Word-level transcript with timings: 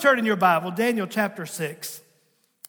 turn 0.00 0.18
in 0.18 0.24
your 0.24 0.34
Bible, 0.34 0.70
Daniel 0.70 1.06
chapter 1.06 1.44
6, 1.44 2.00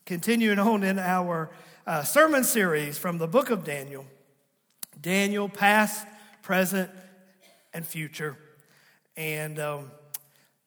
continuing 0.06 0.60
on 0.60 0.84
in 0.84 1.00
our 1.00 1.50
uh, 1.88 2.04
sermon 2.04 2.44
series 2.44 2.98
from 2.98 3.20
the 3.20 3.28
book 3.28 3.50
of 3.50 3.64
Daniel. 3.64 4.06
Daniel, 5.00 5.47
past, 5.47 6.06
present, 6.42 6.92
and 7.74 7.88
future. 7.88 8.36
And 9.15 9.60
um, 9.60 9.92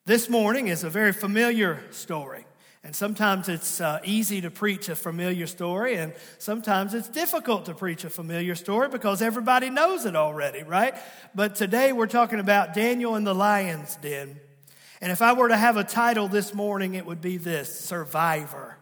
this 0.07 0.31
morning 0.31 0.69
is 0.69 0.85
a 0.85 0.89
very 0.89 1.13
familiar 1.13 1.83
story. 1.91 2.47
And 2.83 2.97
sometimes 2.97 3.51
it's 3.51 3.83
uh, 3.83 4.01
easy 4.03 4.41
to 4.41 4.51
preach 4.51 4.89
a 4.89 4.97
familiar 4.97 5.47
story, 5.47 5.97
and 5.97 6.15
sometimes 6.39 6.95
it's 6.95 7.09
difficult 7.09 7.67
to 7.67 7.75
preach 7.75 8.05
a 8.05 8.11
familiar 8.11 8.55
story 8.55 8.89
because 8.89 9.21
everybody 9.21 9.69
knows 9.69 10.07
it 10.07 10.17
already, 10.17 10.63
right? 10.63 10.95
But 11.35 11.57
today 11.57 11.93
we're 11.93 12.07
talking 12.07 12.41
about 12.41 12.73
Daniel 12.73 13.17
in 13.17 13.25
the 13.25 13.35
lion's 13.35 13.97
den. 13.97 14.41
And 15.01 15.13
if 15.13 15.23
I 15.23 15.33
were 15.33 15.49
to 15.49 15.57
have 15.57 15.77
a 15.77 15.85
title 15.85 16.29
this 16.29 16.55
morning, 16.55 16.95
it 16.95 17.07
would 17.07 17.21
be 17.21 17.37
this 17.37 17.79
Survivor 17.79 18.77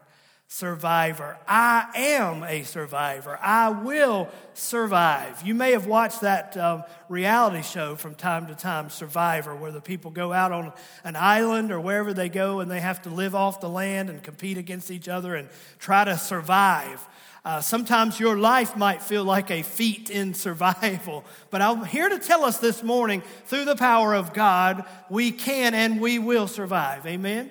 survivor. 0.52 1.38
I 1.48 1.86
am 1.94 2.44
a 2.44 2.62
survivor. 2.64 3.38
I 3.40 3.70
will 3.70 4.28
survive. 4.52 5.40
You 5.46 5.54
may 5.54 5.72
have 5.72 5.86
watched 5.86 6.20
that 6.20 6.58
um, 6.58 6.84
reality 7.08 7.62
show 7.62 7.96
from 7.96 8.14
time 8.14 8.48
to 8.48 8.54
time, 8.54 8.90
Survivor, 8.90 9.56
where 9.56 9.72
the 9.72 9.80
people 9.80 10.10
go 10.10 10.30
out 10.30 10.52
on 10.52 10.74
an 11.04 11.16
island 11.16 11.72
or 11.72 11.80
wherever 11.80 12.12
they 12.12 12.28
go 12.28 12.60
and 12.60 12.70
they 12.70 12.80
have 12.80 13.00
to 13.02 13.08
live 13.08 13.34
off 13.34 13.62
the 13.62 13.68
land 13.70 14.10
and 14.10 14.22
compete 14.22 14.58
against 14.58 14.90
each 14.90 15.08
other 15.08 15.34
and 15.34 15.48
try 15.78 16.04
to 16.04 16.18
survive. 16.18 17.08
Uh, 17.44 17.60
sometimes 17.60 18.20
your 18.20 18.38
life 18.38 18.76
might 18.76 19.02
feel 19.02 19.24
like 19.24 19.50
a 19.50 19.62
feat 19.62 20.10
in 20.10 20.32
survival, 20.32 21.24
but 21.50 21.60
I'm 21.60 21.84
here 21.84 22.08
to 22.08 22.20
tell 22.20 22.44
us 22.44 22.58
this 22.58 22.84
morning 22.84 23.20
through 23.46 23.64
the 23.64 23.74
power 23.74 24.14
of 24.14 24.32
God, 24.32 24.84
we 25.10 25.32
can 25.32 25.74
and 25.74 26.00
we 26.00 26.20
will 26.20 26.46
survive. 26.46 27.04
Amen? 27.04 27.50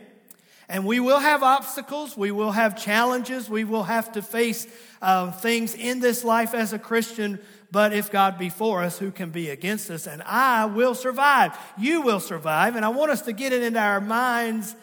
And 0.69 0.85
we 0.85 1.01
will 1.01 1.19
have 1.19 1.43
obstacles, 1.43 2.15
we 2.15 2.31
will 2.31 2.53
have 2.53 2.81
challenges, 2.81 3.49
we 3.49 3.65
will 3.65 3.83
have 3.83 4.13
to 4.13 4.21
face 4.21 4.65
uh, 5.01 5.31
things 5.31 5.75
in 5.75 5.99
this 5.99 6.23
life 6.23 6.53
as 6.53 6.71
a 6.71 6.79
Christian. 6.79 7.37
But 7.69 7.91
if 7.91 8.09
God 8.09 8.37
be 8.37 8.47
for 8.47 8.81
us, 8.81 8.97
who 8.97 9.11
can 9.11 9.31
be 9.31 9.49
against 9.49 9.89
us? 9.89 10.07
And 10.07 10.21
I 10.23 10.65
will 10.65 10.95
survive. 10.95 11.57
You 11.77 12.01
will 12.01 12.21
survive. 12.21 12.77
And 12.77 12.85
I 12.85 12.89
want 12.89 13.11
us 13.11 13.23
to 13.23 13.33
get 13.33 13.51
it 13.51 13.63
into 13.63 13.79
our 13.79 13.99
minds 13.99 14.73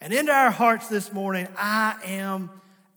and 0.00 0.12
into 0.12 0.32
our 0.32 0.50
hearts 0.50 0.88
this 0.88 1.12
morning. 1.12 1.46
I 1.56 1.96
am 2.04 2.50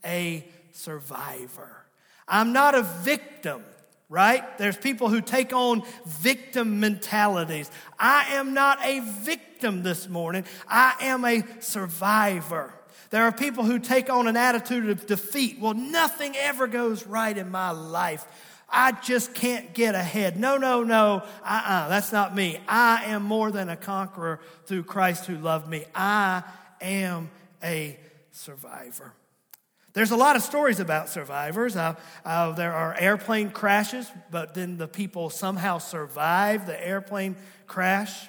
a 0.03 0.44
survivor. 0.80 1.85
I'm 2.27 2.53
not 2.53 2.75
a 2.75 2.83
victim 2.83 3.63
right? 4.09 4.58
There's 4.58 4.75
people 4.75 5.09
who 5.09 5.22
take 5.22 5.53
on 5.53 5.83
victim 6.05 6.80
mentalities. 6.80 7.69
I 7.97 8.33
am 8.33 8.55
not 8.55 8.83
a 8.83 9.02
victim 9.02 9.83
this 9.83 10.09
morning, 10.09 10.45
I 10.67 10.95
am 11.02 11.23
a 11.23 11.44
survivor. 11.59 12.73
There 13.11 13.23
are 13.23 13.31
people 13.31 13.63
who 13.63 13.80
take 13.80 14.09
on 14.09 14.27
an 14.27 14.38
attitude 14.38 14.89
of 14.89 15.07
defeat. 15.07 15.59
Well, 15.59 15.73
nothing 15.73 16.35
ever 16.35 16.67
goes 16.67 17.07
right 17.07 17.35
in 17.35 17.50
my 17.50 17.72
life. 17.72 18.25
I 18.69 18.91
just 18.91 19.33
can't 19.33 19.73
get 19.73 19.95
ahead. 19.95 20.39
No, 20.39 20.57
no, 20.57 20.83
no. 20.83 21.23
Uh 21.44 21.45
uh-uh, 21.45 21.73
uh. 21.73 21.89
That's 21.89 22.11
not 22.11 22.35
me. 22.35 22.59
I 22.67 23.05
am 23.05 23.23
more 23.23 23.50
than 23.50 23.67
a 23.67 23.75
conqueror 23.75 24.39
through 24.66 24.83
Christ 24.83 25.25
who 25.25 25.38
loved 25.38 25.67
me. 25.67 25.85
I 25.95 26.44
am 26.81 27.31
a 27.63 27.97
survivor. 28.31 29.13
There's 29.93 30.11
a 30.11 30.15
lot 30.15 30.35
of 30.35 30.43
stories 30.43 30.79
about 30.79 31.09
survivors. 31.09 31.75
Uh, 31.75 31.95
uh, 32.23 32.51
there 32.51 32.73
are 32.73 32.95
airplane 32.99 33.49
crashes, 33.49 34.11
but 34.29 34.53
then 34.53 34.77
the 34.77 34.87
people 34.87 35.29
somehow 35.29 35.79
survive 35.79 36.65
the 36.67 36.87
airplane 36.87 37.35
crash. 37.65 38.27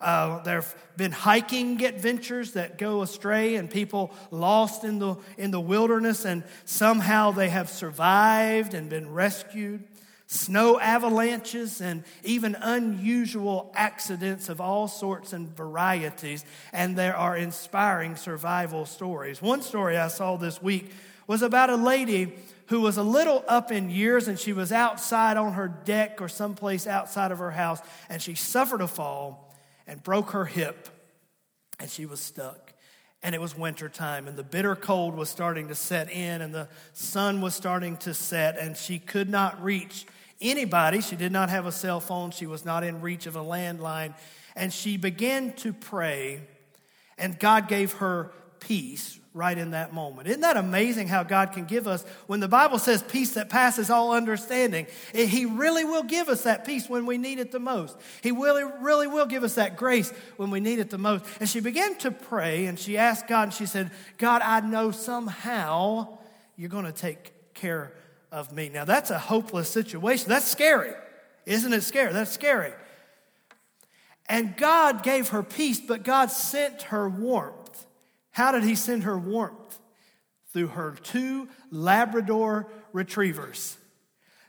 Uh, 0.00 0.42
there 0.42 0.62
have 0.62 0.74
been 0.96 1.12
hiking 1.12 1.84
adventures 1.84 2.52
that 2.52 2.76
go 2.76 3.02
astray 3.02 3.54
and 3.54 3.70
people 3.70 4.12
lost 4.30 4.84
in 4.84 4.98
the, 4.98 5.16
in 5.38 5.50
the 5.50 5.60
wilderness, 5.60 6.24
and 6.24 6.42
somehow 6.64 7.30
they 7.30 7.50
have 7.50 7.68
survived 7.68 8.74
and 8.74 8.88
been 8.88 9.12
rescued 9.12 9.84
snow 10.32 10.80
avalanches, 10.80 11.80
and 11.80 12.04
even 12.24 12.56
unusual 12.60 13.70
accidents 13.74 14.48
of 14.48 14.60
all 14.60 14.88
sorts 14.88 15.32
and 15.32 15.54
varieties. 15.54 16.44
And 16.72 16.96
there 16.96 17.16
are 17.16 17.36
inspiring 17.36 18.16
survival 18.16 18.86
stories. 18.86 19.42
One 19.42 19.62
story 19.62 19.98
I 19.98 20.08
saw 20.08 20.36
this 20.36 20.62
week 20.62 20.90
was 21.26 21.42
about 21.42 21.70
a 21.70 21.76
lady 21.76 22.32
who 22.66 22.80
was 22.80 22.96
a 22.96 23.02
little 23.02 23.44
up 23.46 23.70
in 23.70 23.90
years 23.90 24.28
and 24.28 24.38
she 24.38 24.52
was 24.52 24.72
outside 24.72 25.36
on 25.36 25.52
her 25.52 25.68
deck 25.68 26.20
or 26.22 26.28
someplace 26.28 26.86
outside 26.86 27.30
of 27.30 27.38
her 27.38 27.50
house 27.50 27.80
and 28.08 28.22
she 28.22 28.34
suffered 28.34 28.80
a 28.80 28.88
fall 28.88 29.54
and 29.86 30.02
broke 30.02 30.30
her 30.30 30.46
hip 30.46 30.88
and 31.78 31.90
she 31.90 32.06
was 32.06 32.20
stuck 32.20 32.72
and 33.22 33.34
it 33.34 33.40
was 33.40 33.56
winter 33.56 33.88
time 33.88 34.26
and 34.26 34.36
the 34.36 34.42
bitter 34.42 34.74
cold 34.74 35.14
was 35.14 35.28
starting 35.28 35.68
to 35.68 35.74
set 35.74 36.10
in 36.10 36.40
and 36.40 36.54
the 36.54 36.68
sun 36.92 37.40
was 37.40 37.54
starting 37.54 37.96
to 37.98 38.14
set 38.14 38.58
and 38.58 38.76
she 38.76 38.98
could 38.98 39.28
not 39.28 39.62
reach 39.62 40.06
anybody. 40.42 41.00
She 41.00 41.16
did 41.16 41.32
not 41.32 41.48
have 41.48 41.66
a 41.66 41.72
cell 41.72 42.00
phone, 42.00 42.30
she 42.30 42.46
was 42.46 42.64
not 42.64 42.84
in 42.84 43.00
reach 43.00 43.26
of 43.26 43.36
a 43.36 43.40
landline. 43.40 44.14
And 44.54 44.72
she 44.72 44.98
began 44.98 45.54
to 45.54 45.72
pray, 45.72 46.42
and 47.16 47.38
God 47.38 47.68
gave 47.68 47.94
her 47.94 48.30
peace 48.60 49.18
right 49.34 49.56
in 49.56 49.70
that 49.70 49.94
moment. 49.94 50.28
Isn't 50.28 50.42
that 50.42 50.58
amazing 50.58 51.08
how 51.08 51.22
God 51.22 51.52
can 51.52 51.64
give 51.64 51.88
us 51.88 52.04
when 52.26 52.40
the 52.40 52.48
Bible 52.48 52.78
says 52.78 53.02
peace 53.02 53.34
that 53.34 53.48
passes 53.48 53.88
all 53.88 54.12
understanding? 54.12 54.86
Eh, 55.14 55.24
he 55.24 55.46
really 55.46 55.84
will 55.84 56.02
give 56.02 56.28
us 56.28 56.42
that 56.42 56.66
peace 56.66 56.88
when 56.88 57.06
we 57.06 57.16
need 57.16 57.38
it 57.38 57.50
the 57.50 57.58
most. 57.58 57.96
He 58.22 58.30
really, 58.30 58.64
really 58.80 59.06
will 59.06 59.26
give 59.26 59.42
us 59.42 59.54
that 59.54 59.76
grace 59.76 60.10
when 60.36 60.50
we 60.50 60.60
need 60.60 60.78
it 60.80 60.90
the 60.90 60.98
most. 60.98 61.24
And 61.40 61.48
she 61.48 61.60
began 61.60 61.94
to 61.98 62.10
pray 62.10 62.66
and 62.66 62.78
she 62.78 62.98
asked 62.98 63.26
God 63.26 63.44
and 63.44 63.54
she 63.54 63.66
said, 63.66 63.90
God, 64.18 64.42
I 64.42 64.60
know 64.60 64.90
somehow 64.90 66.18
you're 66.56 66.68
going 66.68 66.84
to 66.84 66.92
take 66.92 67.32
care 67.54 67.92
of 68.32 68.50
me. 68.50 68.70
Now, 68.70 68.84
that's 68.84 69.10
a 69.10 69.18
hopeless 69.18 69.68
situation. 69.68 70.28
That's 70.30 70.50
scary. 70.50 70.94
Isn't 71.46 71.72
it 71.72 71.82
scary? 71.82 72.12
That's 72.12 72.32
scary. 72.32 72.72
And 74.26 74.56
God 74.56 75.02
gave 75.02 75.28
her 75.28 75.42
peace, 75.42 75.78
but 75.78 76.02
God 76.02 76.30
sent 76.30 76.82
her 76.82 77.08
warmth. 77.08 77.86
How 78.30 78.50
did 78.52 78.64
He 78.64 78.74
send 78.74 79.04
her 79.04 79.18
warmth? 79.18 79.78
Through 80.52 80.68
her 80.68 80.96
two 81.02 81.48
Labrador 81.70 82.68
retrievers. 82.92 83.76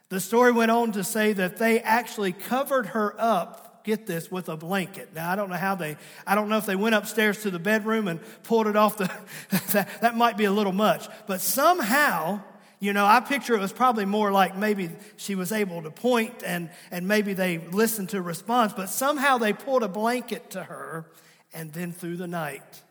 The 0.09 0.19
story 0.19 0.51
went 0.51 0.69
on 0.69 0.91
to 0.93 1.03
say 1.03 1.33
that 1.33 1.57
they 1.57 1.79
actually 1.79 2.33
covered 2.33 2.87
her 2.87 3.15
up, 3.17 3.83
get 3.83 4.05
this, 4.05 4.29
with 4.29 4.47
a 4.47 4.55
blanket. 4.55 5.09
Now, 5.15 5.31
I 5.31 5.35
don't 5.35 5.49
know 5.49 5.55
how 5.55 5.75
they, 5.75 5.97
I 6.27 6.35
don't 6.35 6.49
know 6.49 6.57
if 6.57 6.65
they 6.65 6.75
went 6.75 6.93
upstairs 6.95 7.41
to 7.43 7.51
the 7.51 7.59
bedroom 7.59 8.07
and 8.07 8.19
pulled 8.43 8.67
it 8.67 8.75
off 8.75 8.97
the, 8.97 9.09
that, 9.73 9.89
that 10.01 10.15
might 10.15 10.37
be 10.37 10.45
a 10.45 10.51
little 10.51 10.73
much, 10.73 11.07
but 11.25 11.41
somehow 11.41 12.41
you 12.83 12.91
know, 12.91 13.05
I 13.05 13.21
picture 13.21 13.55
it 13.55 13.61
was 13.61 13.71
probably 13.71 14.03
more 14.03 14.29
like 14.29 14.57
maybe 14.57 14.89
she 15.15 15.35
was 15.35 15.53
able 15.53 15.81
to 15.83 15.89
point 15.89 16.43
and, 16.45 16.69
and 16.91 17.07
maybe 17.07 17.33
they 17.33 17.59
listened 17.59 18.09
to 18.09 18.17
a 18.17 18.21
response, 18.21 18.73
but 18.73 18.89
somehow 18.89 19.37
they 19.37 19.53
pulled 19.53 19.83
a 19.83 19.87
blanket 19.87 20.49
to 20.49 20.63
her, 20.63 21.09
and 21.53 21.71
then 21.71 21.93
through 21.93 22.17
the 22.17 22.27
night, 22.27 22.81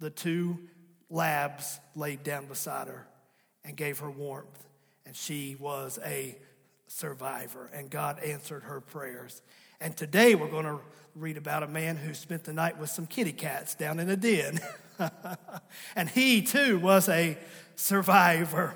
the 0.00 0.08
two 0.08 0.60
labs 1.10 1.78
laid 1.94 2.22
down 2.22 2.46
beside 2.46 2.88
her 2.88 3.06
and 3.66 3.76
gave 3.76 3.98
her 3.98 4.10
warmth, 4.10 4.66
and 5.04 5.14
she 5.14 5.58
was 5.60 5.98
a 6.02 6.34
survivor, 6.86 7.70
and 7.74 7.90
God 7.90 8.18
answered 8.20 8.62
her 8.62 8.80
prayers. 8.80 9.42
And 9.78 9.94
today 9.94 10.34
we're 10.34 10.48
going 10.48 10.64
to 10.64 10.80
read 11.14 11.36
about 11.36 11.62
a 11.62 11.68
man 11.68 11.98
who 11.98 12.14
spent 12.14 12.44
the 12.44 12.54
night 12.54 12.78
with 12.78 12.88
some 12.88 13.06
kitty 13.06 13.32
cats 13.32 13.74
down 13.74 14.00
in 14.00 14.08
a 14.08 14.16
den. 14.16 14.58
and 15.94 16.08
he 16.08 16.40
too 16.40 16.78
was 16.78 17.10
a 17.10 17.36
survivor 17.74 18.74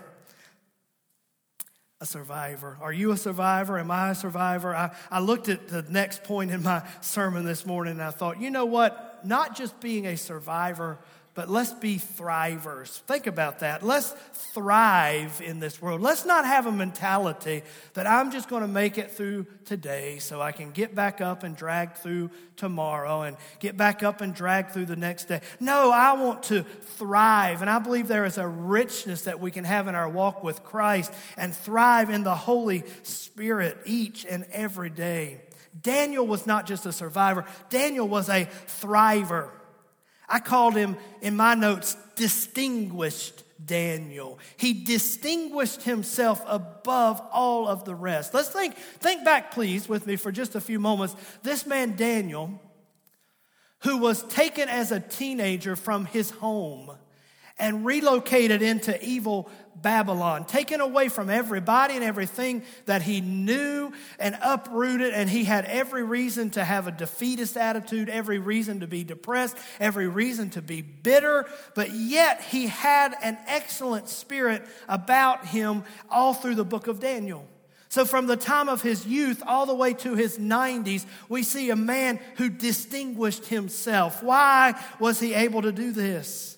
a 2.03 2.07
survivor. 2.07 2.79
Are 2.81 2.95
you 2.95 3.13
a 3.13 3.17
survivor? 3.17 3.79
Am 3.79 3.91
I 3.91 4.11
a 4.11 4.15
survivor? 4.15 4.75
I, 4.75 4.95
I 5.11 5.21
looked 5.21 5.51
at 5.51 5.69
the 5.69 5.83
next 5.83 6.25
point 6.25 6.51
in 6.51 6.63
my 6.63 6.83
sermon 7.03 7.45
this 7.45 7.67
morning 7.67 7.93
and 7.93 8.03
I 8.03 8.11
thought, 8.11 8.41
you 8.41 8.51
know 8.51 8.65
what? 8.65 9.21
Not 9.23 9.55
just 9.55 9.79
being 9.81 10.07
a 10.07 10.17
survivor 10.17 10.97
but 11.35 11.49
let's 11.49 11.73
be 11.73 11.97
thrivers. 11.97 12.89
Think 13.03 13.29
about 13.29 13.61
that. 13.61 13.85
Let's 13.85 14.11
thrive 14.53 15.41
in 15.45 15.61
this 15.61 15.81
world. 15.81 16.01
Let's 16.01 16.25
not 16.25 16.45
have 16.45 16.67
a 16.67 16.73
mentality 16.73 17.63
that 17.95 18.07
I'm 18.07 18.33
just 18.33 18.49
going 18.49 18.63
to 18.63 18.69
make 18.69 18.99
it 18.99 19.13
through 19.13 19.47
today 19.65 20.19
so 20.19 20.43
I 20.43 20.51
can 20.51 20.73
get 20.73 20.95
back 20.95 21.21
up 21.21 21.45
and 21.45 21.57
drag 21.57 21.95
through 21.95 22.31
tomorrow 22.57 23.23
and 23.23 23.37
get 23.61 23.77
back 23.77 24.03
up 24.03 24.21
and 24.21 24.35
drag 24.35 24.71
through 24.71 24.87
the 24.87 24.97
next 24.97 25.29
day. 25.29 25.41
No, 25.61 25.93
I 25.93 26.15
want 26.15 26.43
to 26.45 26.63
thrive. 26.63 27.61
And 27.61 27.71
I 27.71 27.79
believe 27.79 28.09
there 28.09 28.25
is 28.25 28.37
a 28.37 28.47
richness 28.47 29.23
that 29.23 29.39
we 29.39 29.53
can 29.53 29.65
have 29.65 29.87
in 29.87 29.95
our 29.95 30.09
walk 30.09 30.43
with 30.43 30.65
Christ 30.65 31.13
and 31.37 31.55
thrive 31.55 32.11
in 32.11 32.25
the 32.25 32.35
Holy 32.35 32.83
Spirit 33.05 33.79
each 33.85 34.27
and 34.29 34.47
every 34.51 34.91
day. 34.91 35.41
Daniel 35.81 36.27
was 36.27 36.47
not 36.47 36.67
just 36.67 36.87
a 36.87 36.93
survivor, 36.93 37.45
Daniel 37.69 38.09
was 38.09 38.29
a 38.29 38.47
thriver. 38.67 39.51
I 40.31 40.39
called 40.39 40.77
him 40.77 40.97
in 41.21 41.37
my 41.37 41.55
notes 41.55 41.97
distinguished 42.15 43.43
Daniel. 43.65 44.39
He 44.57 44.85
distinguished 44.85 45.83
himself 45.83 46.43
above 46.47 47.21
all 47.33 47.67
of 47.69 47.85
the 47.85 47.95
rest. 47.95 48.33
Let's 48.33 48.49
think, 48.49 48.77
think 48.77 49.25
back, 49.25 49.51
please, 49.51 49.89
with 49.89 50.07
me 50.07 50.17
for 50.17 50.33
just 50.33 50.55
a 50.55 50.61
few 50.61 50.79
moments. 50.79 51.17
This 51.43 51.67
man, 51.67 51.97
Daniel, 51.97 52.61
who 53.81 53.99
was 53.99 54.23
taken 54.25 54.69
as 54.69 54.93
a 54.93 55.01
teenager 55.01 55.77
from 55.77 56.05
his 56.07 56.31
home 56.31 56.93
and 57.61 57.85
relocated 57.85 58.63
into 58.63 59.03
evil 59.05 59.51
Babylon, 59.83 60.45
taken 60.45 60.81
away 60.81 61.09
from 61.09 61.31
everybody 61.31 61.95
and 61.95 62.05
everything 62.05 62.63
that 62.87 63.03
he 63.03 63.21
knew 63.21 63.93
and 64.19 64.37
uprooted. 64.43 65.15
And 65.15 65.29
he 65.29 65.45
had 65.45 65.65
every 65.65 66.03
reason 66.03 66.51
to 66.51 66.65
have 66.65 66.87
a 66.87 66.93
defeatist 66.93 67.57
attitude, 67.57 68.09
every 68.09 68.39
reason 68.39 68.81
to 68.81 68.87
be 68.87 69.05
depressed, 69.05 69.57
every 69.79 70.09
reason 70.09 70.51
to 70.51 70.63
be 70.63 70.83
bitter. 70.83 71.47
But 71.75 71.93
yet 71.93 72.43
he 72.43 72.67
had 72.67 73.15
an 73.23 73.39
excellent 73.47 74.09
spirit 74.09 74.63
about 74.89 75.47
him 75.47 75.85
all 76.11 76.35
through 76.35 76.57
the 76.57 76.65
book 76.65 76.87
of 76.87 77.01
Daniel. 77.01 77.47
So, 77.89 78.05
from 78.05 78.29
the 78.29 78.37
time 78.37 78.69
of 78.69 78.83
his 78.83 79.05
youth 79.05 79.43
all 79.45 79.67
the 79.67 79.75
way 79.75 79.95
to 79.95 80.15
his 80.15 80.39
90s, 80.39 81.05
we 81.29 81.43
see 81.43 81.71
a 81.71 81.77
man 81.77 82.21
who 82.37 82.49
distinguished 82.49 83.47
himself. 83.47 84.23
Why 84.23 84.81
was 85.01 85.19
he 85.19 85.35
able 85.35 85.63
to 85.63 85.73
do 85.73 85.91
this? 85.91 86.57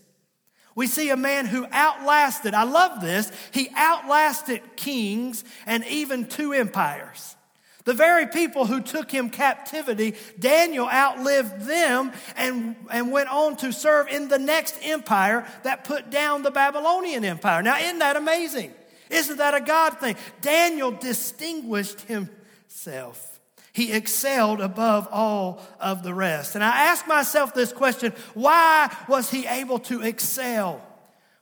We 0.74 0.86
see 0.86 1.10
a 1.10 1.16
man 1.16 1.46
who 1.46 1.66
outlasted, 1.70 2.54
I 2.54 2.64
love 2.64 3.00
this, 3.00 3.30
he 3.50 3.68
outlasted 3.76 4.76
kings 4.76 5.44
and 5.66 5.84
even 5.86 6.26
two 6.26 6.52
empires. 6.52 7.36
The 7.84 7.94
very 7.94 8.26
people 8.26 8.66
who 8.66 8.80
took 8.80 9.10
him 9.10 9.28
captivity, 9.28 10.14
Daniel 10.38 10.88
outlived 10.88 11.62
them 11.62 12.12
and, 12.36 12.76
and 12.90 13.10
went 13.10 13.28
on 13.28 13.56
to 13.56 13.72
serve 13.72 14.08
in 14.08 14.28
the 14.28 14.38
next 14.38 14.78
empire 14.82 15.46
that 15.64 15.84
put 15.84 16.08
down 16.08 16.42
the 16.42 16.52
Babylonian 16.52 17.24
empire. 17.24 17.62
Now, 17.62 17.78
isn't 17.78 17.98
that 17.98 18.16
amazing? 18.16 18.72
Isn't 19.10 19.38
that 19.38 19.54
a 19.54 19.60
God 19.60 19.98
thing? 19.98 20.16
Daniel 20.40 20.92
distinguished 20.92 22.02
himself. 22.02 23.40
He 23.72 23.92
excelled 23.92 24.60
above 24.60 25.08
all 25.10 25.62
of 25.80 26.02
the 26.02 26.12
rest. 26.12 26.54
And 26.54 26.62
I 26.62 26.84
ask 26.84 27.06
myself 27.06 27.54
this 27.54 27.72
question 27.72 28.12
why 28.34 28.94
was 29.08 29.30
he 29.30 29.46
able 29.46 29.78
to 29.80 30.02
excel? 30.02 30.86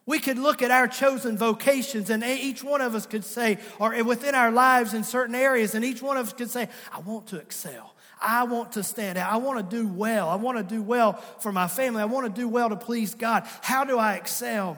We 0.07 0.19
could 0.19 0.39
look 0.39 0.63
at 0.63 0.71
our 0.71 0.89
chosen 0.89 1.37
vocations, 1.37 2.11
and 2.11 2.25
each 2.25 2.65
one 2.65 2.81
of 2.81 2.95
us 2.95 3.07
could 3.07 3.25
say, 3.25 3.59
or 3.79 4.03
within 4.03 4.35
our 4.35 4.51
lives 4.51 4.93
in 4.95 5.05
certain 5.05 5.37
areas, 5.37 5.75
and 5.75 5.85
each 5.85 6.03
one 6.03 6.17
of 6.17 6.27
us 6.27 6.33
could 6.33 6.51
say, 6.51 6.69
I 6.93 6.99
want 7.01 7.29
to 7.29 7.37
excel. 7.37 7.95
I 8.21 8.45
want 8.45 8.73
to 8.73 8.83
stand 8.83 9.19
out. 9.19 9.33
I 9.33 9.37
want 9.37 9.71
to 9.71 9.77
do 9.77 9.87
well. 9.87 10.29
I 10.29 10.35
want 10.35 10.59
to 10.59 10.65
do 10.65 10.83
well 10.83 11.13
for 11.41 11.53
my 11.53 11.69
family. 11.69 12.03
I 12.03 12.07
want 12.07 12.27
to 12.27 12.41
do 12.41 12.49
well 12.49 12.69
to 12.69 12.77
please 12.77 13.15
God. 13.15 13.45
How 13.63 13.85
do 13.85 13.99
I 13.99 14.15
excel? 14.15 14.77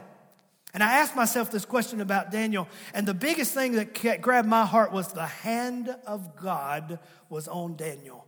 And 0.75 0.83
I 0.83 0.99
asked 0.99 1.15
myself 1.15 1.51
this 1.51 1.67
question 1.67 2.01
about 2.01 2.31
Daniel, 2.31 2.67
and 2.95 3.07
the 3.07 3.15
biggest 3.15 3.53
thing 3.53 3.73
that 3.73 4.23
grabbed 4.23 4.49
my 4.49 4.65
heart 4.65 4.93
was 4.93 5.13
the 5.13 5.27
hand 5.27 5.95
of 6.07 6.37
God 6.37 6.99
was 7.29 7.47
on 7.47 7.77
Daniel. 7.77 8.27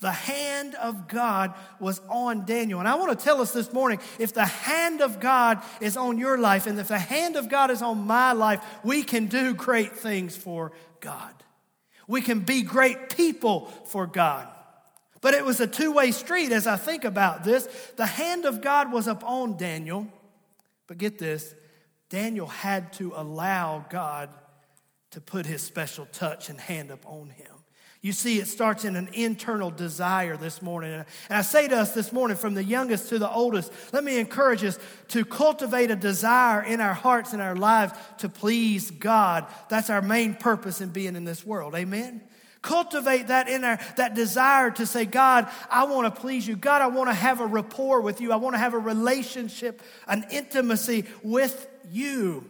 The 0.00 0.12
hand 0.12 0.74
of 0.74 1.08
God 1.08 1.54
was 1.80 2.02
on 2.10 2.44
Daniel. 2.44 2.78
And 2.78 2.86
I 2.86 2.96
want 2.96 3.18
to 3.18 3.24
tell 3.24 3.40
us 3.40 3.52
this 3.52 3.72
morning 3.72 4.00
if 4.18 4.34
the 4.34 4.44
hand 4.44 5.00
of 5.00 5.18
God 5.18 5.62
is 5.80 5.96
on 5.96 6.18
your 6.18 6.36
life, 6.36 6.66
and 6.66 6.78
if 6.78 6.88
the 6.88 6.98
hand 6.98 7.36
of 7.36 7.48
God 7.48 7.70
is 7.70 7.80
on 7.80 8.06
my 8.06 8.32
life, 8.32 8.62
we 8.82 9.02
can 9.02 9.26
do 9.26 9.54
great 9.54 9.96
things 9.96 10.36
for 10.36 10.72
God. 11.00 11.32
We 12.06 12.20
can 12.20 12.40
be 12.40 12.60
great 12.60 13.16
people 13.16 13.66
for 13.86 14.06
God. 14.06 14.46
But 15.22 15.32
it 15.32 15.42
was 15.42 15.60
a 15.60 15.66
two 15.66 15.92
way 15.92 16.10
street 16.10 16.52
as 16.52 16.66
I 16.66 16.76
think 16.76 17.06
about 17.06 17.44
this. 17.44 17.66
The 17.96 18.04
hand 18.04 18.44
of 18.44 18.60
God 18.60 18.92
was 18.92 19.06
upon 19.06 19.56
Daniel. 19.56 20.06
But 20.86 20.98
get 20.98 21.18
this 21.18 21.54
Daniel 22.10 22.46
had 22.46 22.92
to 22.94 23.12
allow 23.16 23.84
God 23.90 24.30
to 25.10 25.20
put 25.20 25.46
his 25.46 25.62
special 25.62 26.06
touch 26.06 26.48
and 26.48 26.60
hand 26.60 26.90
up 26.90 27.06
on 27.06 27.30
him. 27.30 27.54
You 28.02 28.12
see, 28.12 28.38
it 28.38 28.48
starts 28.48 28.84
in 28.84 28.96
an 28.96 29.08
internal 29.14 29.70
desire 29.70 30.36
this 30.36 30.60
morning. 30.60 30.92
And 30.92 31.06
I 31.30 31.40
say 31.40 31.68
to 31.68 31.76
us 31.76 31.94
this 31.94 32.12
morning, 32.12 32.36
from 32.36 32.52
the 32.52 32.62
youngest 32.62 33.08
to 33.08 33.18
the 33.18 33.30
oldest, 33.30 33.72
let 33.94 34.04
me 34.04 34.18
encourage 34.18 34.62
us 34.62 34.78
to 35.08 35.24
cultivate 35.24 35.90
a 35.90 35.96
desire 35.96 36.62
in 36.62 36.82
our 36.82 36.92
hearts 36.92 37.32
and 37.32 37.40
our 37.40 37.56
lives 37.56 37.94
to 38.18 38.28
please 38.28 38.90
God. 38.90 39.46
That's 39.70 39.88
our 39.88 40.02
main 40.02 40.34
purpose 40.34 40.82
in 40.82 40.90
being 40.90 41.16
in 41.16 41.24
this 41.24 41.46
world. 41.46 41.74
Amen? 41.74 42.20
Cultivate 42.64 43.26
that 43.26 43.46
in 43.46 43.62
our, 43.62 43.78
that 43.96 44.14
desire 44.14 44.70
to 44.70 44.86
say, 44.86 45.04
God, 45.04 45.50
I 45.68 45.84
want 45.84 46.14
to 46.14 46.20
please 46.20 46.48
you. 46.48 46.56
God, 46.56 46.80
I 46.80 46.86
want 46.86 47.10
to 47.10 47.14
have 47.14 47.42
a 47.42 47.46
rapport 47.46 48.00
with 48.00 48.22
you. 48.22 48.32
I 48.32 48.36
want 48.36 48.54
to 48.54 48.58
have 48.58 48.72
a 48.72 48.78
relationship, 48.78 49.82
an 50.08 50.24
intimacy 50.30 51.04
with 51.22 51.68
you 51.90 52.48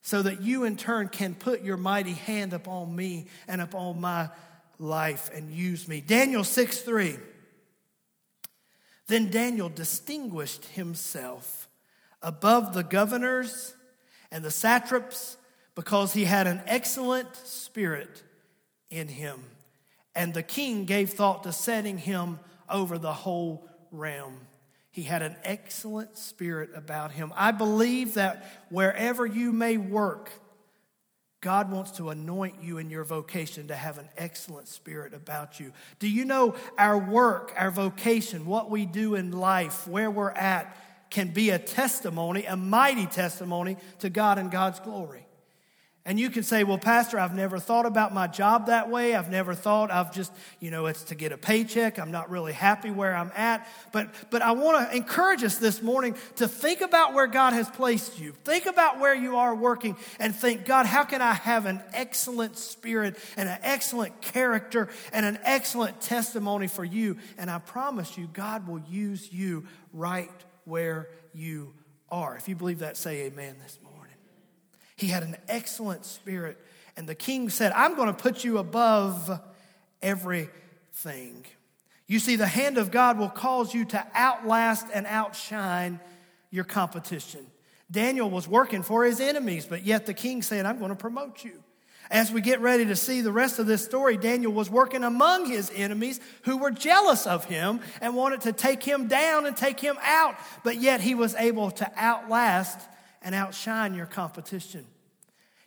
so 0.00 0.22
that 0.22 0.40
you 0.40 0.64
in 0.64 0.78
turn 0.78 1.08
can 1.08 1.34
put 1.34 1.60
your 1.60 1.76
mighty 1.76 2.14
hand 2.14 2.54
upon 2.54 2.96
me 2.96 3.26
and 3.46 3.60
upon 3.60 4.00
my 4.00 4.30
life 4.78 5.28
and 5.34 5.50
use 5.50 5.86
me. 5.86 6.00
Daniel 6.00 6.42
6 6.42 6.80
3. 6.80 7.18
Then 9.08 9.30
Daniel 9.30 9.68
distinguished 9.68 10.64
himself 10.68 11.68
above 12.22 12.72
the 12.72 12.82
governors 12.82 13.74
and 14.30 14.42
the 14.42 14.50
satraps 14.50 15.36
because 15.74 16.14
he 16.14 16.24
had 16.24 16.46
an 16.46 16.62
excellent 16.64 17.36
spirit 17.36 18.22
in 18.90 19.08
him. 19.08 19.42
And 20.14 20.34
the 20.34 20.42
king 20.42 20.84
gave 20.84 21.10
thought 21.10 21.44
to 21.44 21.52
setting 21.52 21.98
him 21.98 22.40
over 22.68 22.98
the 22.98 23.12
whole 23.12 23.68
realm. 23.90 24.40
He 24.90 25.02
had 25.04 25.22
an 25.22 25.36
excellent 25.44 26.18
spirit 26.18 26.70
about 26.74 27.12
him. 27.12 27.32
I 27.36 27.52
believe 27.52 28.14
that 28.14 28.44
wherever 28.68 29.24
you 29.24 29.52
may 29.52 29.76
work, 29.76 30.30
God 31.40 31.70
wants 31.70 31.92
to 31.92 32.10
anoint 32.10 32.64
you 32.64 32.78
in 32.78 32.90
your 32.90 33.04
vocation 33.04 33.68
to 33.68 33.76
have 33.76 33.98
an 33.98 34.08
excellent 34.16 34.66
spirit 34.66 35.14
about 35.14 35.60
you. 35.60 35.72
Do 36.00 36.08
you 36.08 36.24
know 36.24 36.56
our 36.76 36.98
work, 36.98 37.54
our 37.56 37.70
vocation, 37.70 38.44
what 38.44 38.70
we 38.70 38.86
do 38.86 39.14
in 39.14 39.30
life, 39.30 39.86
where 39.86 40.10
we're 40.10 40.32
at, 40.32 40.76
can 41.10 41.28
be 41.28 41.50
a 41.50 41.58
testimony, 41.58 42.44
a 42.44 42.56
mighty 42.56 43.06
testimony 43.06 43.76
to 44.00 44.10
God 44.10 44.38
and 44.38 44.50
God's 44.50 44.80
glory? 44.80 45.27
And 46.08 46.18
you 46.18 46.30
can 46.30 46.42
say, 46.42 46.64
well, 46.64 46.78
Pastor, 46.78 47.20
I've 47.20 47.34
never 47.34 47.58
thought 47.58 47.84
about 47.84 48.14
my 48.14 48.28
job 48.28 48.68
that 48.68 48.88
way. 48.88 49.14
I've 49.14 49.30
never 49.30 49.52
thought 49.52 49.90
I've 49.90 50.10
just, 50.10 50.32
you 50.58 50.70
know, 50.70 50.86
it's 50.86 51.02
to 51.04 51.14
get 51.14 51.32
a 51.32 51.36
paycheck. 51.36 51.98
I'm 51.98 52.10
not 52.10 52.30
really 52.30 52.54
happy 52.54 52.90
where 52.90 53.14
I'm 53.14 53.30
at. 53.36 53.68
But, 53.92 54.14
but 54.30 54.40
I 54.40 54.52
want 54.52 54.88
to 54.88 54.96
encourage 54.96 55.44
us 55.44 55.58
this 55.58 55.82
morning 55.82 56.16
to 56.36 56.48
think 56.48 56.80
about 56.80 57.12
where 57.12 57.26
God 57.26 57.52
has 57.52 57.68
placed 57.68 58.18
you. 58.18 58.32
Think 58.42 58.64
about 58.64 58.98
where 58.98 59.14
you 59.14 59.36
are 59.36 59.54
working 59.54 59.98
and 60.18 60.34
think, 60.34 60.64
God, 60.64 60.86
how 60.86 61.04
can 61.04 61.20
I 61.20 61.34
have 61.34 61.66
an 61.66 61.82
excellent 61.92 62.56
spirit 62.56 63.18
and 63.36 63.46
an 63.46 63.58
excellent 63.62 64.22
character 64.22 64.88
and 65.12 65.26
an 65.26 65.38
excellent 65.42 66.00
testimony 66.00 66.68
for 66.68 66.86
you? 66.86 67.18
And 67.36 67.50
I 67.50 67.58
promise 67.58 68.16
you, 68.16 68.30
God 68.32 68.66
will 68.66 68.80
use 68.88 69.30
you 69.30 69.66
right 69.92 70.30
where 70.64 71.10
you 71.34 71.74
are. 72.10 72.34
If 72.34 72.48
you 72.48 72.56
believe 72.56 72.78
that, 72.78 72.96
say 72.96 73.26
amen 73.26 73.56
this 73.62 73.76
morning. 73.82 73.87
He 74.98 75.06
had 75.06 75.22
an 75.22 75.36
excellent 75.48 76.04
spirit. 76.04 76.58
And 76.96 77.08
the 77.08 77.14
king 77.14 77.48
said, 77.48 77.72
I'm 77.72 77.94
going 77.94 78.08
to 78.08 78.22
put 78.22 78.44
you 78.44 78.58
above 78.58 79.40
everything. 80.02 81.46
You 82.08 82.18
see, 82.18 82.36
the 82.36 82.46
hand 82.46 82.78
of 82.78 82.90
God 82.90 83.18
will 83.18 83.28
cause 83.28 83.72
you 83.72 83.84
to 83.86 84.06
outlast 84.14 84.86
and 84.92 85.06
outshine 85.06 86.00
your 86.50 86.64
competition. 86.64 87.46
Daniel 87.90 88.28
was 88.28 88.48
working 88.48 88.82
for 88.82 89.04
his 89.04 89.20
enemies, 89.20 89.66
but 89.66 89.84
yet 89.84 90.04
the 90.04 90.14
king 90.14 90.42
said, 90.42 90.66
I'm 90.66 90.78
going 90.78 90.90
to 90.90 90.96
promote 90.96 91.44
you. 91.44 91.62
As 92.10 92.32
we 92.32 92.40
get 92.40 92.60
ready 92.60 92.86
to 92.86 92.96
see 92.96 93.20
the 93.20 93.32
rest 93.32 93.58
of 93.58 93.66
this 93.66 93.84
story, 93.84 94.16
Daniel 94.16 94.52
was 94.52 94.68
working 94.68 95.04
among 95.04 95.46
his 95.46 95.70
enemies 95.74 96.18
who 96.42 96.56
were 96.56 96.70
jealous 96.70 97.26
of 97.26 97.44
him 97.44 97.80
and 98.00 98.16
wanted 98.16 98.40
to 98.42 98.52
take 98.52 98.82
him 98.82 99.06
down 99.06 99.46
and 99.46 99.56
take 99.56 99.78
him 99.78 99.96
out, 100.02 100.34
but 100.64 100.78
yet 100.78 101.00
he 101.02 101.14
was 101.14 101.34
able 101.34 101.70
to 101.72 101.90
outlast 101.96 102.80
and 103.22 103.34
outshine 103.34 103.94
your 103.94 104.06
competition. 104.06 104.86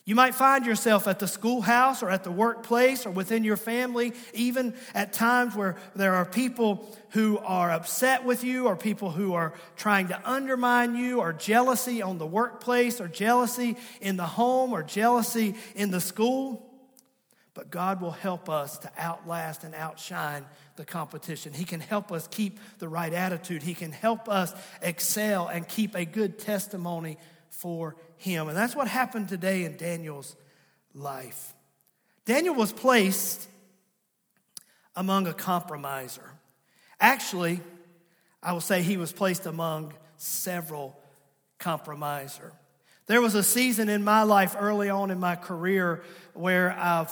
You 0.04 0.16
might 0.16 0.34
find 0.34 0.66
yourself 0.66 1.08
at 1.08 1.20
the 1.20 1.28
schoolhouse 1.28 2.02
or 2.02 2.10
at 2.10 2.24
the 2.24 2.32
workplace 2.32 3.06
or 3.06 3.12
within 3.12 3.44
your 3.44 3.56
family, 3.56 4.14
even 4.34 4.74
at 4.96 5.14
times 5.14 5.56
where 5.56 5.78
there 5.96 6.16
are 6.16 6.26
people 6.26 6.90
who 7.12 7.38
are 7.38 7.72
upset 7.72 8.26
with 8.26 8.44
you 8.44 8.66
or 8.66 8.76
people 8.76 9.12
who 9.12 9.36
are 9.36 9.54
trying 9.76 10.08
to 10.08 10.30
undermine 10.30 10.96
you 10.96 11.20
or 11.20 11.34
jealousy 11.34 12.02
on 12.02 12.18
the 12.18 12.26
workplace 12.26 13.00
or 13.00 13.08
jealousy 13.08 13.78
in 14.02 14.18
the 14.18 14.26
home 14.26 14.74
or 14.74 14.82
jealousy 14.82 15.54
in 15.76 15.92
the 15.92 16.02
school. 16.02 16.68
But 17.54 17.70
God 17.70 18.02
will 18.02 18.12
help 18.12 18.50
us 18.50 18.80
to 18.80 18.92
outlast 18.98 19.64
and 19.64 19.76
outshine 19.76 20.46
the 20.78 20.86
competition. 20.86 21.54
He 21.54 21.66
can 21.66 21.80
help 21.80 22.12
us 22.12 22.28
keep 22.28 22.60
the 22.80 22.88
right 22.88 23.14
attitude. 23.14 23.62
He 23.62 23.76
can 23.76 23.92
help 23.92 24.28
us 24.28 24.54
excel 24.82 25.48
and 25.48 25.68
keep 25.68 25.94
a 25.96 26.06
good 26.06 26.40
testimony 26.40 27.18
for 27.52 27.96
him. 28.18 28.48
And 28.48 28.58
that's 28.58 28.76
what 28.76 28.88
happened 28.88 29.30
today 29.30 29.66
in 29.66 29.78
Daniel's 29.78 30.36
life. 30.96 31.54
Daniel 32.26 32.56
was 32.56 32.72
placed 32.72 33.48
among 34.96 35.28
a 35.28 35.34
compromiser. 35.34 36.32
Actually, 37.00 37.60
I 38.42 38.54
will 38.54 38.62
say 38.62 38.82
he 38.82 38.98
was 38.98 39.12
placed 39.12 39.46
among 39.46 39.94
several 40.18 40.98
compromiser. 41.60 42.52
There 43.06 43.22
was 43.22 43.36
a 43.36 43.44
season 43.44 43.90
in 43.90 44.04
my 44.04 44.24
life 44.24 44.56
early 44.58 44.90
on 44.90 45.12
in 45.12 45.20
my 45.20 45.36
career 45.36 46.04
where 46.34 46.72
I 46.72 47.08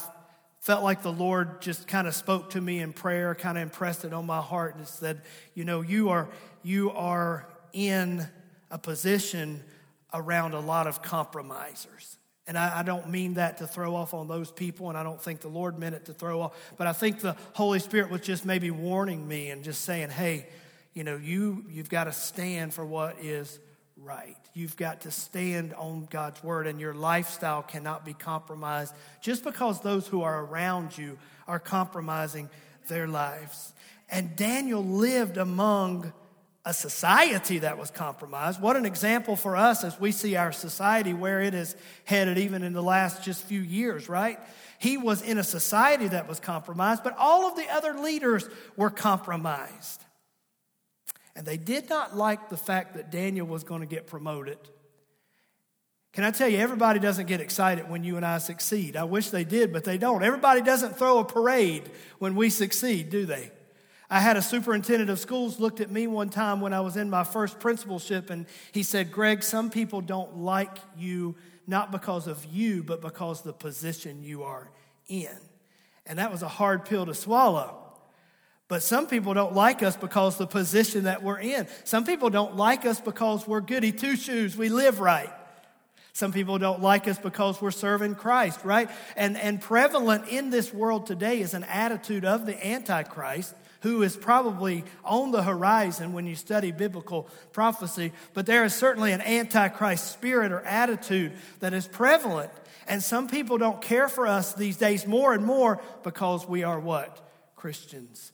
felt 0.62 0.84
like 0.84 1.02
the 1.02 1.12
Lord 1.12 1.62
just 1.62 1.88
kind 1.88 2.08
of 2.08 2.16
spoke 2.16 2.52
to 2.52 2.62
me 2.62 2.80
in 2.80 2.94
prayer, 2.94 3.36
kind 3.36 3.58
of 3.58 3.64
impressed 3.64 4.06
it 4.06 4.14
on 4.14 4.26
my 4.26 4.42
heart, 4.42 4.76
and 4.76 4.88
said, 4.88 5.22
You 5.54 5.66
know, 5.66 5.82
you 5.82 6.10
are, 6.10 6.30
you 6.64 6.92
are 6.92 7.48
in 7.74 8.28
a 8.72 8.78
position 8.78 9.64
around 10.14 10.54
a 10.54 10.60
lot 10.60 10.88
of 10.88 11.02
compromisers. 11.02 12.18
And 12.48 12.58
I, 12.58 12.80
I, 12.80 12.84
don't 12.84 13.10
mean 13.10 13.36
that 13.36 13.60
to 13.60 13.68
throw 13.68 13.96
off 13.96 14.16
on 14.16 14.28
those 14.28 14.52
people, 14.52 14.90
and 14.90 14.98
I 14.98 15.04
don't 15.04 15.22
think 15.22 15.42
the 15.42 15.50
Lord 15.50 15.78
meant 15.78 15.94
it 15.94 16.06
to 16.06 16.14
throw 16.14 16.42
off, 16.42 16.74
but 16.78 16.88
I 16.88 16.94
think 16.94 17.20
the 17.20 17.36
Holy 17.54 17.78
Spirit 17.78 18.10
was 18.10 18.22
just 18.22 18.44
maybe 18.44 18.72
warning 18.72 19.28
me 19.28 19.52
and 19.52 19.64
just 19.64 19.84
saying, 19.84 20.10
hey, 20.10 20.48
you 20.94 21.04
know, 21.04 21.16
you, 21.16 21.64
you've 21.70 21.90
got 21.90 22.06
to 22.06 22.12
stand 22.12 22.74
for 22.74 22.84
what 22.84 23.18
is 23.22 23.60
right. 23.96 24.36
You've 24.56 24.76
got 24.76 25.02
to 25.02 25.12
stand 25.12 25.76
on 25.76 26.08
God's 26.10 26.44
word, 26.44 26.66
and 26.66 26.80
your 26.80 26.96
lifestyle 26.96 27.62
cannot 27.62 28.04
be 28.04 28.14
compromised 28.14 28.96
just 29.22 29.44
because 29.44 29.82
those 29.82 30.08
who 30.08 30.24
are 30.24 30.44
around 30.44 30.98
you 30.98 31.20
are 31.48 31.60
compromising 31.60 32.50
their 32.88 33.08
lives. 33.08 33.74
And 34.10 34.36
Daniel 34.36 34.84
lived 34.84 35.38
among 35.38 36.14
a 36.66 36.74
society 36.74 37.60
that 37.60 37.78
was 37.78 37.90
compromised. 37.90 38.62
What 38.62 38.76
an 38.76 38.86
example 38.86 39.36
for 39.36 39.56
us 39.56 39.84
as 39.84 40.00
we 40.00 40.12
see 40.12 40.36
our 40.36 40.52
society 40.52 41.14
where 41.14 41.42
it 41.42 41.54
is 41.54 41.76
headed, 42.06 42.38
even 42.38 42.64
in 42.64 42.74
the 42.74 42.84
last 42.84 43.24
just 43.24 43.44
few 43.44 43.62
years, 43.62 44.10
right? 44.10 44.40
He 44.78 44.98
was 44.98 45.22
in 45.22 45.38
a 45.38 45.44
society 45.44 46.10
that 46.10 46.28
was 46.28 46.40
compromised, 46.40 47.04
but 47.04 47.16
all 47.18 47.48
of 47.48 47.56
the 47.56 47.68
other 47.70 47.94
leaders 47.94 48.48
were 48.76 48.90
compromised. 48.90 50.04
And 51.36 51.46
they 51.46 51.58
did 51.58 51.90
not 51.90 52.18
like 52.18 52.50
the 52.50 52.58
fact 52.58 52.96
that 52.96 53.12
Daniel 53.12 53.48
was 53.48 53.64
going 53.64 53.82
to 53.82 53.88
get 53.88 54.08
promoted. 54.08 54.58
Can 56.12 56.24
I 56.24 56.32
tell 56.32 56.50
you, 56.50 56.58
everybody 56.58 57.00
doesn't 57.00 57.28
get 57.28 57.40
excited 57.40 57.90
when 57.90 58.04
you 58.04 58.18
and 58.18 58.26
I 58.26 58.40
succeed. 58.40 58.98
I 58.98 59.06
wish 59.06 59.30
they 59.30 59.44
did, 59.46 59.72
but 59.72 59.86
they 59.86 59.98
don't. 59.98 60.24
Everybody 60.24 60.62
doesn't 60.62 60.98
throw 60.98 61.20
a 61.20 61.26
parade 61.26 61.90
when 62.18 62.36
we 62.36 62.50
succeed, 62.50 63.10
do 63.10 63.26
they? 63.26 63.52
I 64.10 64.20
had 64.20 64.38
a 64.38 64.42
superintendent 64.42 65.10
of 65.10 65.20
schools 65.20 65.60
looked 65.60 65.82
at 65.82 65.92
me 65.92 66.08
one 66.08 66.30
time 66.30 66.62
when 66.62 66.74
I 66.74 66.82
was 66.82 66.98
in 66.98 67.10
my 67.10 67.24
first 67.24 67.60
principalship, 67.60 68.32
and 68.32 68.48
he 68.72 68.82
said, 68.82 69.12
Greg, 69.12 69.44
some 69.44 69.70
people 69.70 70.02
don't 70.02 70.38
like 70.38 70.78
you 70.98 71.36
not 71.68 71.92
because 71.92 72.26
of 72.26 72.44
you, 72.46 72.82
but 72.82 73.00
because 73.00 73.44
the 73.44 73.54
position 73.54 74.24
you 74.24 74.42
are 74.42 74.72
in. 75.08 75.38
And 76.08 76.18
that 76.18 76.32
was 76.32 76.42
a 76.42 76.48
hard 76.48 76.86
pill 76.86 77.06
to 77.06 77.14
swallow. 77.14 77.78
But 78.68 78.82
some 78.82 79.06
people 79.06 79.36
don't 79.36 79.54
like 79.54 79.84
us 79.84 79.96
because 79.96 80.38
the 80.38 80.48
position 80.48 81.04
that 81.04 81.22
we're 81.22 81.40
in. 81.40 81.68
Some 81.84 82.06
people 82.06 82.32
don't 82.32 82.56
like 82.56 82.88
us 82.88 83.00
because 83.00 83.48
we're 83.48 83.62
goody 83.62 83.92
two 83.92 84.16
shoes, 84.16 84.58
we 84.58 84.70
live 84.70 85.00
right. 85.00 85.30
Some 86.14 86.34
people 86.34 86.58
don't 86.58 86.82
like 86.82 87.08
us 87.08 87.20
because 87.20 87.62
we're 87.62 87.72
serving 87.72 88.16
Christ, 88.16 88.66
right? 88.66 88.90
And, 89.16 89.38
and 89.38 89.62
prevalent 89.62 90.28
in 90.28 90.50
this 90.50 90.74
world 90.74 91.06
today 91.06 91.40
is 91.40 91.54
an 91.54 91.64
attitude 91.64 92.26
of 92.26 92.48
the 92.48 92.68
Antichrist 92.68 93.54
who 93.82 94.04
is 94.04 94.18
probably 94.18 94.84
on 95.04 95.32
the 95.32 95.44
horizon 95.44 96.14
when 96.14 96.26
you 96.26 96.36
study 96.36 96.72
biblical 96.72 97.30
prophecy, 97.54 98.12
but 98.34 98.46
there 98.46 98.64
is 98.66 98.74
certainly 98.74 99.12
an 99.12 99.22
Antichrist 99.22 100.12
spirit 100.12 100.52
or 100.52 100.62
attitude 100.62 101.32
that 101.60 101.74
is 101.74 101.88
prevalent. 101.88 102.52
And 102.88 103.04
some 103.04 103.28
people 103.28 103.58
don't 103.58 103.82
care 103.82 104.10
for 104.10 104.28
us 104.28 104.54
these 104.54 104.78
days 104.78 105.06
more 105.06 105.34
and 105.34 105.46
more 105.46 105.82
because 106.04 106.48
we 106.48 106.64
are 106.64 106.80
what? 106.80 107.26
Christians. 107.56 108.32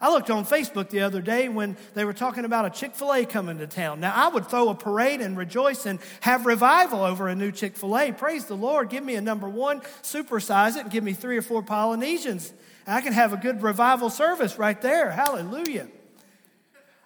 I 0.00 0.10
looked 0.10 0.28
on 0.28 0.44
Facebook 0.44 0.90
the 0.90 1.00
other 1.00 1.22
day 1.22 1.48
when 1.48 1.78
they 1.94 2.04
were 2.04 2.12
talking 2.12 2.44
about 2.44 2.66
a 2.66 2.70
Chick 2.70 2.94
fil 2.94 3.14
A 3.14 3.24
coming 3.24 3.58
to 3.58 3.66
town. 3.66 4.00
Now, 4.00 4.12
I 4.14 4.28
would 4.28 4.46
throw 4.48 4.68
a 4.68 4.74
parade 4.74 5.22
and 5.22 5.34
rejoice 5.34 5.86
and 5.86 5.98
have 6.20 6.44
revival 6.44 7.02
over 7.02 7.26
a 7.28 7.34
new 7.34 7.50
Chick 7.50 7.74
fil 7.74 7.96
A. 7.96 8.12
Praise 8.12 8.44
the 8.44 8.56
Lord. 8.56 8.90
Give 8.90 9.02
me 9.02 9.14
a 9.14 9.22
number 9.22 9.48
one, 9.48 9.80
supersize 10.02 10.76
it, 10.76 10.82
and 10.82 10.90
give 10.90 11.02
me 11.02 11.14
three 11.14 11.38
or 11.38 11.42
four 11.42 11.62
Polynesians. 11.62 12.52
I 12.86 13.00
can 13.00 13.12
have 13.12 13.32
a 13.32 13.36
good 13.36 13.62
revival 13.62 14.10
service 14.10 14.58
right 14.58 14.80
there. 14.80 15.10
Hallelujah. 15.10 15.88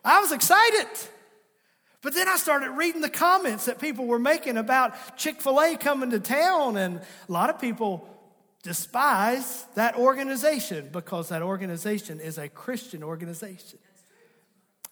I 0.04 0.20
was 0.20 0.32
excited. 0.32 0.86
But 2.00 2.14
then 2.14 2.28
I 2.28 2.36
started 2.36 2.70
reading 2.70 3.00
the 3.00 3.10
comments 3.10 3.64
that 3.64 3.80
people 3.80 4.06
were 4.06 4.18
making 4.18 4.56
about 4.56 5.16
Chick 5.16 5.40
fil 5.40 5.60
A 5.60 5.76
coming 5.76 6.10
to 6.10 6.20
town, 6.20 6.76
and 6.76 6.98
a 6.98 7.32
lot 7.32 7.50
of 7.50 7.60
people 7.60 8.08
despise 8.62 9.64
that 9.74 9.96
organization 9.96 10.90
because 10.92 11.28
that 11.30 11.42
organization 11.42 12.20
is 12.20 12.38
a 12.38 12.48
Christian 12.48 13.02
organization. 13.02 13.78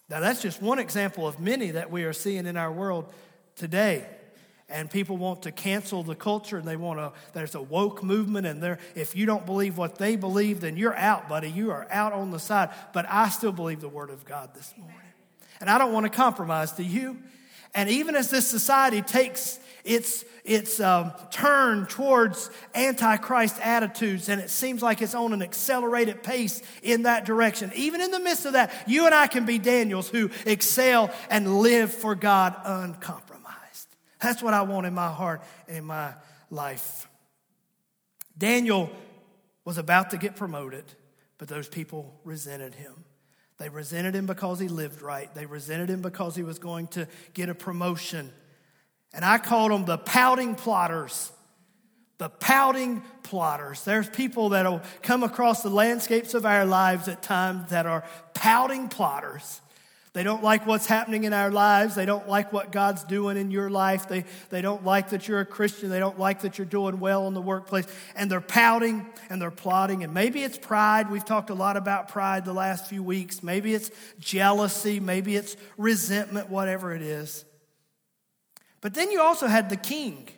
Now, 0.09 0.19
that's 0.19 0.41
just 0.41 0.61
one 0.61 0.79
example 0.79 1.27
of 1.27 1.39
many 1.39 1.71
that 1.71 1.91
we 1.91 2.03
are 2.03 2.13
seeing 2.13 2.45
in 2.45 2.55
our 2.57 2.71
world 2.71 3.11
today. 3.55 4.05
And 4.69 4.91
people 4.91 5.15
want 5.15 5.43
to 5.43 5.51
cancel 5.51 6.03
the 6.03 6.15
culture 6.15 6.57
and 6.57 6.67
they 6.67 6.75
want 6.75 6.99
to, 6.99 7.13
there's 7.31 7.55
a 7.55 7.61
woke 7.61 8.03
movement, 8.03 8.45
and 8.45 8.61
there, 8.61 8.79
if 8.95 9.15
you 9.15 9.25
don't 9.25 9.45
believe 9.45 9.77
what 9.77 9.97
they 9.97 10.17
believe, 10.17 10.59
then 10.59 10.75
you're 10.75 10.95
out, 10.95 11.29
buddy. 11.29 11.49
You 11.49 11.71
are 11.71 11.87
out 11.89 12.11
on 12.11 12.31
the 12.31 12.39
side. 12.39 12.71
But 12.91 13.05
I 13.09 13.29
still 13.29 13.53
believe 13.53 13.79
the 13.79 13.87
Word 13.87 14.09
of 14.09 14.25
God 14.25 14.53
this 14.53 14.73
morning. 14.77 14.97
And 15.61 15.69
I 15.69 15.77
don't 15.77 15.93
want 15.93 16.05
to 16.05 16.09
compromise 16.09 16.73
to 16.73 16.83
you. 16.83 17.17
And 17.73 17.89
even 17.89 18.15
as 18.15 18.29
this 18.29 18.45
society 18.45 19.01
takes 19.01 19.59
its, 19.85 20.25
its 20.43 20.81
um, 20.81 21.13
turn 21.31 21.85
towards 21.85 22.49
antichrist 22.75 23.57
attitudes, 23.61 24.27
and 24.27 24.41
it 24.41 24.49
seems 24.49 24.81
like 24.81 25.01
it's 25.01 25.15
on 25.15 25.31
an 25.31 25.41
accelerated 25.41 26.23
pace 26.23 26.61
in 26.83 27.03
that 27.03 27.23
direction. 27.25 27.71
Even 27.73 28.01
in 28.01 28.11
the 28.11 28.19
midst 28.19 28.45
of 28.45 28.53
that, 28.53 28.73
you 28.85 29.05
and 29.05 29.15
I 29.15 29.27
can 29.27 29.45
be 29.45 29.59
Daniels 29.59 30.09
who 30.09 30.29
excel 30.45 31.09
and 31.29 31.59
live 31.59 31.93
for 31.93 32.15
God 32.15 32.55
uncompromised. 32.65 33.26
That's 34.21 34.41
what 34.41 34.53
I 34.53 34.63
want 34.63 34.87
in 34.87 34.93
my 34.93 35.11
heart 35.11 35.41
and 35.67 35.77
in 35.77 35.85
my 35.85 36.13
life. 36.49 37.07
Daniel 38.37 38.89
was 39.65 39.77
about 39.77 40.11
to 40.11 40.17
get 40.17 40.35
promoted, 40.35 40.85
but 41.37 41.47
those 41.47 41.67
people 41.67 42.19
resented 42.23 42.75
him. 42.75 43.03
They 43.57 43.69
resented 43.69 44.15
him 44.15 44.27
because 44.27 44.59
he 44.59 44.67
lived 44.67 45.01
right. 45.01 45.33
They 45.33 45.45
resented 45.45 45.89
him 45.89 46.01
because 46.01 46.35
he 46.35 46.43
was 46.43 46.59
going 46.59 46.87
to 46.89 47.07
get 47.33 47.49
a 47.49 47.55
promotion. 47.55 48.31
And 49.13 49.25
I 49.25 49.39
called 49.39 49.71
them 49.71 49.85
the 49.85 49.97
pouting 49.97 50.55
plotters. 50.55 51.31
The 52.19 52.29
pouting 52.29 53.03
plotters. 53.23 53.83
There's 53.83 54.09
people 54.09 54.49
that'll 54.49 54.81
come 55.01 55.23
across 55.23 55.63
the 55.63 55.69
landscapes 55.69 56.33
of 56.33 56.45
our 56.45 56.65
lives 56.65 57.07
at 57.07 57.23
times 57.23 57.69
that 57.71 57.85
are 57.85 58.03
pouting 58.33 58.89
plotters. 58.89 59.61
They 60.17 60.23
don't 60.23 60.41
like 60.41 60.65
what's 60.65 60.87
happening 60.87 61.25
in 61.25 61.33
our 61.33 61.51
lives. 61.51 61.93
They 61.93 62.07
don't 62.07 62.27
like 62.27 62.51
what 62.51 62.71
God's 62.71 63.03
doing 63.03 63.37
in 63.37 63.51
your 63.51 63.69
life. 63.69 64.07
They, 64.07 64.25
they 64.49 64.63
don't 64.63 64.83
like 64.83 65.11
that 65.11 65.27
you're 65.27 65.41
a 65.41 65.45
Christian. 65.45 65.91
They 65.91 65.99
don't 65.99 66.17
like 66.17 66.41
that 66.41 66.57
you're 66.57 66.65
doing 66.65 66.99
well 66.99 67.27
in 67.27 67.35
the 67.35 67.41
workplace. 67.41 67.85
And 68.15 68.31
they're 68.31 68.41
pouting 68.41 69.05
and 69.29 69.39
they're 69.39 69.51
plotting. 69.51 70.03
And 70.03 70.15
maybe 70.15 70.41
it's 70.41 70.57
pride. 70.57 71.11
We've 71.11 71.23
talked 71.23 71.51
a 71.51 71.53
lot 71.53 71.77
about 71.77 72.07
pride 72.07 72.45
the 72.45 72.53
last 72.53 72.87
few 72.87 73.03
weeks. 73.03 73.43
Maybe 73.43 73.75
it's 73.75 73.91
jealousy. 74.17 74.99
Maybe 74.99 75.35
it's 75.35 75.55
resentment, 75.77 76.49
whatever 76.49 76.95
it 76.95 77.03
is. 77.03 77.45
But 78.81 78.95
then 78.95 79.11
you 79.11 79.21
also 79.21 79.45
had 79.45 79.69
the 79.69 79.77
king. 79.77 80.29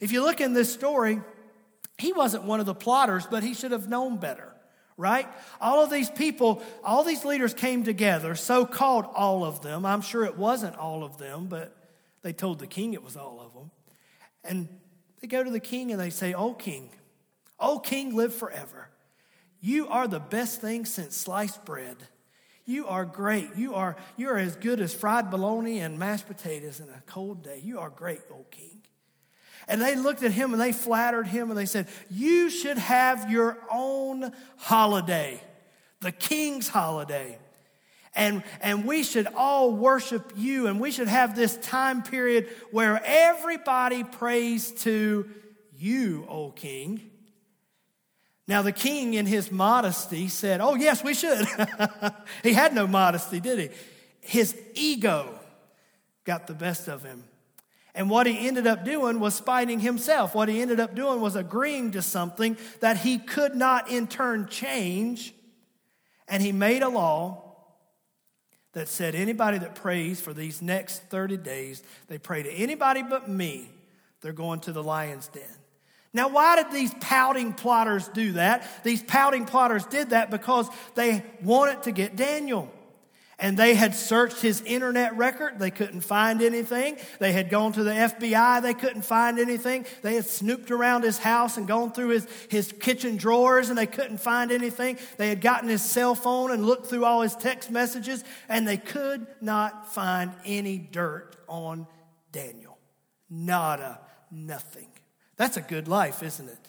If 0.00 0.10
you 0.10 0.22
look 0.22 0.40
in 0.40 0.54
this 0.54 0.72
story, 0.72 1.20
he 1.98 2.14
wasn't 2.14 2.44
one 2.44 2.60
of 2.60 2.66
the 2.66 2.74
plotters, 2.74 3.26
but 3.30 3.42
he 3.42 3.52
should 3.52 3.72
have 3.72 3.90
known 3.90 4.16
better, 4.16 4.47
right? 4.98 5.26
All 5.60 5.82
of 5.82 5.90
these 5.90 6.10
people, 6.10 6.62
all 6.84 7.04
these 7.04 7.24
leaders 7.24 7.54
came 7.54 7.84
together, 7.84 8.34
so 8.34 8.66
called 8.66 9.06
all 9.14 9.44
of 9.44 9.62
them. 9.62 9.86
I'm 9.86 10.02
sure 10.02 10.24
it 10.24 10.36
wasn't 10.36 10.76
all 10.76 11.04
of 11.04 11.16
them, 11.16 11.46
but 11.46 11.74
they 12.22 12.34
told 12.34 12.58
the 12.58 12.66
king 12.66 12.92
it 12.92 13.02
was 13.02 13.16
all 13.16 13.40
of 13.40 13.54
them. 13.54 13.70
And 14.44 14.68
they 15.20 15.28
go 15.28 15.42
to 15.42 15.50
the 15.50 15.60
king 15.60 15.92
and 15.92 16.00
they 16.00 16.10
say, 16.10 16.34
Oh, 16.34 16.52
king, 16.52 16.90
oh, 17.58 17.78
king, 17.78 18.14
live 18.14 18.34
forever. 18.34 18.90
You 19.60 19.88
are 19.88 20.06
the 20.06 20.20
best 20.20 20.60
thing 20.60 20.84
since 20.84 21.16
sliced 21.16 21.64
bread. 21.64 21.96
You 22.64 22.86
are 22.86 23.04
great. 23.04 23.56
You 23.56 23.74
are, 23.74 23.96
you 24.16 24.28
are 24.28 24.36
as 24.36 24.56
good 24.56 24.80
as 24.80 24.92
fried 24.92 25.30
bologna 25.30 25.80
and 25.80 25.98
mashed 25.98 26.26
potatoes 26.26 26.80
in 26.80 26.88
a 26.88 27.02
cold 27.06 27.42
day. 27.42 27.60
You 27.64 27.78
are 27.78 27.88
great, 27.88 28.20
old 28.30 28.50
king. 28.50 28.77
And 29.68 29.82
they 29.82 29.94
looked 29.94 30.22
at 30.22 30.32
him 30.32 30.52
and 30.52 30.60
they 30.60 30.72
flattered 30.72 31.26
him 31.26 31.50
and 31.50 31.58
they 31.58 31.66
said, 31.66 31.88
You 32.10 32.48
should 32.48 32.78
have 32.78 33.30
your 33.30 33.58
own 33.70 34.32
holiday, 34.56 35.42
the 36.00 36.12
king's 36.12 36.68
holiday. 36.68 37.38
And, 38.14 38.42
and 38.60 38.84
we 38.84 39.04
should 39.04 39.28
all 39.36 39.70
worship 39.70 40.32
you, 40.34 40.66
and 40.66 40.80
we 40.80 40.90
should 40.90 41.06
have 41.06 41.36
this 41.36 41.56
time 41.58 42.02
period 42.02 42.48
where 42.72 43.00
everybody 43.04 44.02
prays 44.02 44.72
to 44.82 45.28
you, 45.76 46.26
O 46.28 46.50
king. 46.50 47.10
Now, 48.48 48.62
the 48.62 48.72
king, 48.72 49.12
in 49.12 49.26
his 49.26 49.52
modesty, 49.52 50.28
said, 50.28 50.60
Oh, 50.62 50.74
yes, 50.74 51.04
we 51.04 51.12
should. 51.12 51.46
he 52.42 52.54
had 52.54 52.74
no 52.74 52.86
modesty, 52.86 53.40
did 53.40 53.58
he? 53.58 53.68
His 54.20 54.58
ego 54.74 55.38
got 56.24 56.46
the 56.46 56.54
best 56.54 56.88
of 56.88 57.02
him. 57.02 57.24
And 57.94 58.08
what 58.08 58.26
he 58.26 58.46
ended 58.46 58.66
up 58.66 58.84
doing 58.84 59.18
was 59.18 59.34
spiting 59.34 59.80
himself. 59.80 60.34
What 60.34 60.48
he 60.48 60.60
ended 60.60 60.78
up 60.78 60.94
doing 60.94 61.20
was 61.20 61.36
agreeing 61.36 61.92
to 61.92 62.02
something 62.02 62.56
that 62.80 62.98
he 62.98 63.18
could 63.18 63.54
not 63.54 63.90
in 63.90 64.06
turn 64.06 64.46
change. 64.48 65.34
And 66.28 66.42
he 66.42 66.52
made 66.52 66.82
a 66.82 66.88
law 66.88 67.48
that 68.72 68.88
said 68.88 69.14
anybody 69.14 69.58
that 69.58 69.74
prays 69.74 70.20
for 70.20 70.32
these 70.32 70.62
next 70.62 71.00
30 71.10 71.38
days, 71.38 71.82
they 72.06 72.18
pray 72.18 72.42
to 72.42 72.50
anybody 72.50 73.02
but 73.02 73.28
me, 73.28 73.70
they're 74.20 74.32
going 74.32 74.60
to 74.60 74.72
the 74.72 74.82
lion's 74.82 75.28
den. 75.28 75.42
Now, 76.12 76.28
why 76.28 76.62
did 76.62 76.72
these 76.72 76.94
pouting 77.00 77.52
plotters 77.52 78.08
do 78.08 78.32
that? 78.32 78.68
These 78.82 79.02
pouting 79.02 79.44
plotters 79.44 79.84
did 79.86 80.10
that 80.10 80.30
because 80.30 80.68
they 80.94 81.24
wanted 81.42 81.82
to 81.84 81.92
get 81.92 82.16
Daniel. 82.16 82.72
And 83.40 83.56
they 83.56 83.74
had 83.74 83.94
searched 83.94 84.40
his 84.40 84.62
internet 84.62 85.16
record. 85.16 85.60
They 85.60 85.70
couldn't 85.70 86.00
find 86.00 86.42
anything. 86.42 86.96
They 87.20 87.30
had 87.30 87.50
gone 87.50 87.72
to 87.74 87.84
the 87.84 87.92
FBI. 87.92 88.62
They 88.62 88.74
couldn't 88.74 89.02
find 89.02 89.38
anything. 89.38 89.86
They 90.02 90.16
had 90.16 90.26
snooped 90.26 90.72
around 90.72 91.04
his 91.04 91.18
house 91.18 91.56
and 91.56 91.68
gone 91.68 91.92
through 91.92 92.08
his, 92.08 92.26
his 92.48 92.72
kitchen 92.80 93.16
drawers 93.16 93.68
and 93.68 93.78
they 93.78 93.86
couldn't 93.86 94.18
find 94.18 94.50
anything. 94.50 94.98
They 95.18 95.28
had 95.28 95.40
gotten 95.40 95.68
his 95.68 95.82
cell 95.82 96.16
phone 96.16 96.50
and 96.50 96.66
looked 96.66 96.86
through 96.86 97.04
all 97.04 97.20
his 97.20 97.36
text 97.36 97.70
messages 97.70 98.24
and 98.48 98.66
they 98.66 98.76
could 98.76 99.24
not 99.40 99.94
find 99.94 100.32
any 100.44 100.78
dirt 100.78 101.36
on 101.46 101.86
Daniel. 102.32 102.76
Nada, 103.30 104.00
nothing. 104.32 104.88
That's 105.36 105.56
a 105.56 105.62
good 105.62 105.86
life, 105.86 106.24
isn't 106.24 106.48
it? 106.48 106.68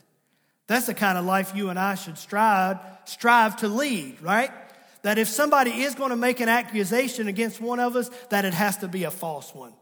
That's 0.68 0.86
the 0.86 0.94
kind 0.94 1.18
of 1.18 1.26
life 1.26 1.54
you 1.56 1.70
and 1.70 1.80
I 1.80 1.96
should 1.96 2.20
strive, 2.20 2.78
strive 3.06 3.58
to 3.58 3.68
lead, 3.68 4.22
right? 4.22 4.52
That 5.02 5.18
if 5.18 5.28
somebody 5.28 5.72
is 5.72 5.96
going 5.96 6.10
to 6.10 6.16
make 6.16 6.40
an 6.40 6.50
accusation 6.50 7.28
against 7.28 7.62
one 7.62 7.80
of 7.80 7.96
us, 7.96 8.10
that 8.30 8.46
it 8.46 8.54
has 8.54 8.78
to 8.78 8.88
be 8.88 9.04
a 9.04 9.12
false 9.12 9.54
one. 9.54 9.74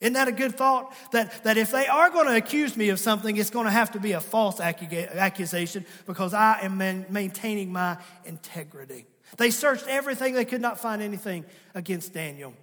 Isn't 0.00 0.14
that 0.14 0.28
a 0.28 0.32
good 0.32 0.56
thought? 0.56 0.92
That, 1.12 1.44
that 1.44 1.56
if 1.56 1.70
they 1.70 1.86
are 1.86 2.10
going 2.10 2.26
to 2.26 2.36
accuse 2.36 2.76
me 2.76 2.90
of 2.90 2.98
something, 2.98 3.36
it's 3.36 3.50
going 3.50 3.64
to 3.66 3.70
have 3.72 3.92
to 3.92 4.00
be 4.00 4.12
a 4.12 4.20
false 4.20 4.60
accusation 4.60 5.86
because 6.06 6.34
I 6.34 6.60
am 6.62 6.76
man, 6.76 7.06
maintaining 7.08 7.72
my 7.72 7.96
integrity. 8.24 9.06
They 9.38 9.50
searched 9.50 9.86
everything, 9.88 10.34
they 10.34 10.44
could 10.44 10.60
not 10.60 10.78
find 10.78 11.00
anything 11.00 11.44
against 11.74 12.12
Daniel. 12.12 12.54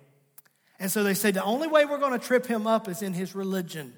And 0.80 0.91
so 0.91 1.03
they 1.03 1.13
said 1.13 1.34
the 1.34 1.44
only 1.44 1.68
way 1.68 1.86
we're 1.86 2.00
going 2.00 2.18
to 2.18 2.25
trip 2.25 2.46
him 2.46 2.68
up 2.68 2.88
is 2.88 3.01
in 3.01 3.13
his 3.13 3.34
religion. 3.34 3.94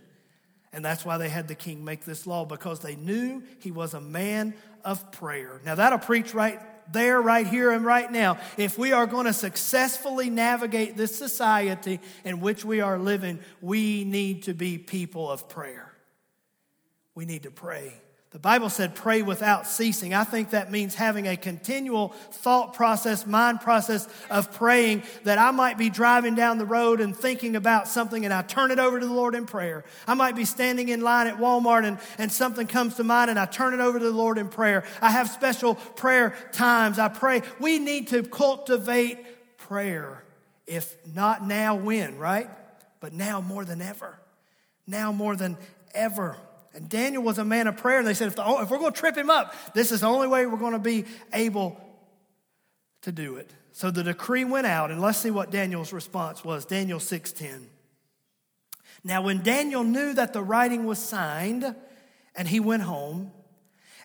And 0.72 0.84
that's 0.84 1.06
why 1.06 1.18
they 1.18 1.30
had 1.30 1.48
the 1.48 1.56
king 1.56 1.86
make 1.86 2.04
this 2.04 2.26
law 2.26 2.46
because 2.46 2.80
they 2.80 2.96
knew 2.96 3.44
he 3.60 3.72
was 3.72 3.94
a 3.94 4.02
man 4.02 4.56
of 4.84 5.12
prayer. 5.12 5.62
Now, 5.66 5.76
that'll 5.76 6.00
preach 6.00 6.34
right 6.34 6.60
there, 6.92 7.22
right 7.22 7.48
here, 7.48 7.72
and 7.72 7.86
right 7.86 8.12
now. 8.12 8.38
If 8.58 8.78
we 8.78 8.92
are 8.92 9.08
going 9.08 9.26
to 9.26 9.34
successfully 9.34 10.30
navigate 10.30 10.98
this 10.98 11.16
society 11.16 12.00
in 12.24 12.40
which 12.42 12.66
we 12.66 12.82
are 12.82 12.98
living, 12.98 13.40
we 13.62 14.04
need 14.04 14.44
to 14.44 14.54
be 14.54 14.78
people 14.78 15.32
of 15.32 15.50
prayer. 15.50 15.92
We 17.16 17.26
need 17.26 17.44
to 17.44 17.52
pray. 17.52 17.94
The 18.34 18.40
Bible 18.40 18.72
said 18.72 18.96
pray 18.96 19.22
without 19.22 19.68
ceasing. 19.68 20.16
I 20.16 20.24
think 20.24 20.50
that 20.50 20.72
means 20.72 20.96
having 20.96 21.28
a 21.28 21.38
continual 21.38 22.10
thought 22.32 22.74
process, 22.74 23.28
mind 23.28 23.62
process 23.62 24.08
of 24.28 24.52
praying 24.52 25.04
that 25.24 25.38
I 25.38 25.52
might 25.52 25.78
be 25.78 25.92
driving 25.92 26.34
down 26.34 26.58
the 26.58 26.66
road 26.66 27.00
and 27.00 27.16
thinking 27.16 27.56
about 27.56 27.88
something 27.88 28.26
and 28.26 28.34
I 28.34 28.42
turn 28.42 28.72
it 28.72 28.80
over 28.80 29.00
to 29.00 29.06
the 29.06 29.14
Lord 29.14 29.36
in 29.36 29.46
prayer. 29.46 29.86
I 30.08 30.16
might 30.16 30.36
be 30.36 30.46
standing 30.46 30.90
in 30.90 31.02
line 31.02 31.28
at 31.28 31.38
Walmart 31.38 31.86
and, 31.86 32.00
and 32.18 32.32
something 32.32 32.66
comes 32.66 32.96
to 32.96 33.04
mind 33.04 33.30
and 33.30 33.38
I 33.38 33.46
turn 33.46 33.76
it 33.76 33.80
over 33.80 34.00
to 34.00 34.06
the 34.06 34.12
Lord 34.12 34.40
in 34.40 34.50
prayer. 34.50 34.84
I 35.00 35.12
have 35.12 35.30
special 35.30 35.76
prayer 35.76 36.36
times. 36.54 36.98
I 36.98 37.10
pray. 37.10 37.44
We 37.60 37.78
need 37.78 38.08
to 38.08 38.24
cultivate 38.24 39.20
prayer. 39.60 40.24
If 40.66 40.96
not 41.14 41.46
now, 41.46 41.76
when, 41.76 42.18
right? 42.18 42.50
But 43.00 43.14
now 43.14 43.42
more 43.42 43.64
than 43.64 43.80
ever. 43.80 44.18
Now 44.88 45.12
more 45.12 45.36
than 45.36 45.56
ever. 45.94 46.36
And 46.74 46.90
Daniel 46.90 47.22
was 47.22 47.38
a 47.38 47.46
man 47.46 47.68
of 47.68 47.78
prayer, 47.78 48.00
and 48.00 48.08
they 48.08 48.14
said, 48.14 48.28
if, 48.30 48.36
the, 48.36 48.44
if 48.62 48.70
we're 48.70 48.80
going 48.80 48.94
to 48.94 49.00
trip 49.00 49.16
him 49.16 49.30
up, 49.30 49.54
this 49.74 49.92
is 49.92 50.02
the 50.02 50.08
only 50.08 50.28
way 50.28 50.46
we're 50.46 50.58
going 50.58 50.74
to 50.74 50.80
be 50.80 51.06
able 51.32 51.80
to 53.04 53.12
do 53.12 53.36
it. 53.36 53.52
So 53.72 53.92
the 53.92 54.04
decree 54.04 54.44
went 54.44 54.68
out, 54.68 54.92
and 54.92 55.02
let's 55.02 55.20
see 55.20 55.32
what 55.32 55.52
Daniel's 55.52 55.94
response 55.94 56.44
was. 56.44 56.66
Daniel 56.66 57.00
6:10. 57.00 57.68
Now, 59.04 59.22
when 59.22 59.44
Daniel 59.44 59.84
knew 59.84 60.14
that 60.14 60.34
the 60.34 60.42
writing 60.42 60.86
was 60.86 61.00
signed, 61.00 61.76
and 62.36 62.48
he 62.48 62.60
went 62.60 62.84
home, 62.84 63.32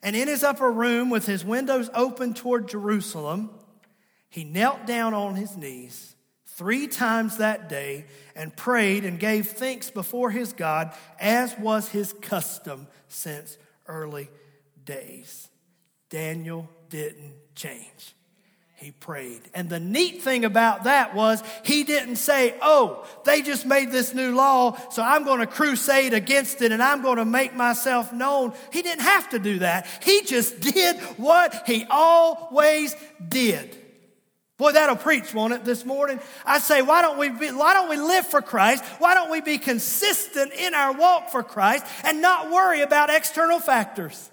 and 0.03 0.15
in 0.15 0.29
his 0.29 0.43
upper 0.43 0.71
room 0.71 1.11
with 1.11 1.27
his 1.27 1.45
windows 1.45 1.89
open 1.95 2.35
toward 2.35 2.69
Jerusalem, 2.69 3.51
he 4.29 4.45
knelt 4.45 4.87
down 4.87 5.15
on 5.15 5.37
his 5.37 5.57
knees 5.57 6.15
three 6.59 6.89
times 6.89 7.37
that 7.37 7.69
day 7.69 8.05
and 8.35 8.55
prayed 8.55 9.05
and 9.05 9.21
gave 9.21 9.47
thanks 9.47 9.91
before 9.91 10.29
his 10.29 10.53
God, 10.53 10.93
as 11.21 11.57
was 11.57 11.89
his 11.89 12.13
custom 12.15 12.89
since 13.07 13.57
early 13.87 14.29
days. 14.85 15.49
Daniel 16.11 16.69
didn't 16.91 17.35
change. 17.55 18.17
He 18.75 18.91
prayed. 18.91 19.43
And 19.55 19.69
the 19.69 19.79
neat 19.79 20.23
thing 20.23 20.45
about 20.45 20.85
that 20.85 21.15
was 21.15 21.45
he 21.65 21.85
didn't 21.85 22.17
say, 22.17 22.55
Oh, 22.61 23.07
they 23.25 23.41
just 23.41 23.65
made 23.65 23.93
this 23.93 24.13
new 24.13 24.35
law, 24.35 24.77
so 24.91 25.01
I'm 25.01 25.25
going 25.25 25.41
to 25.41 25.47
crusade 25.47 26.13
against 26.13 26.61
it 26.61 26.73
and 26.73 26.83
I'm 26.83 27.03
going 27.03 27.19
to 27.19 27.25
make 27.25 27.55
myself 27.55 28.13
known. 28.13 28.53
He 28.73 28.83
didn't 28.83 29.03
have 29.03 29.29
to 29.31 29.39
do 29.39 29.61
that. 29.61 29.87
He 30.03 30.23
just 30.23 30.59
did 30.61 30.97
what 31.19 31.69
he 31.69 31.87
always 31.89 32.97
did. 33.29 33.77
Boy, 34.59 34.73
that'll 34.73 34.97
preach, 34.97 35.33
won't 35.33 35.53
it, 35.53 35.65
this 35.65 35.85
morning? 35.85 36.19
I 36.45 36.59
say, 36.59 36.83
why 36.83 37.01
don't 37.01 37.17
we 37.17 37.29
be, 37.29 37.53
why 37.53 37.75
don't 37.75 37.89
we 37.89 37.97
live 37.97 38.27
for 38.27 38.43
Christ? 38.43 38.85
Why 38.99 39.15
don't 39.15 39.31
we 39.31 39.41
be 39.41 39.57
consistent 39.57 40.53
in 40.53 40.75
our 40.75 40.93
walk 40.93 41.31
for 41.31 41.45
Christ 41.45 41.87
and 42.03 42.21
not 42.21 42.51
worry 42.51 42.81
about 42.81 43.09
external 43.09 43.61
factors? 43.61 44.31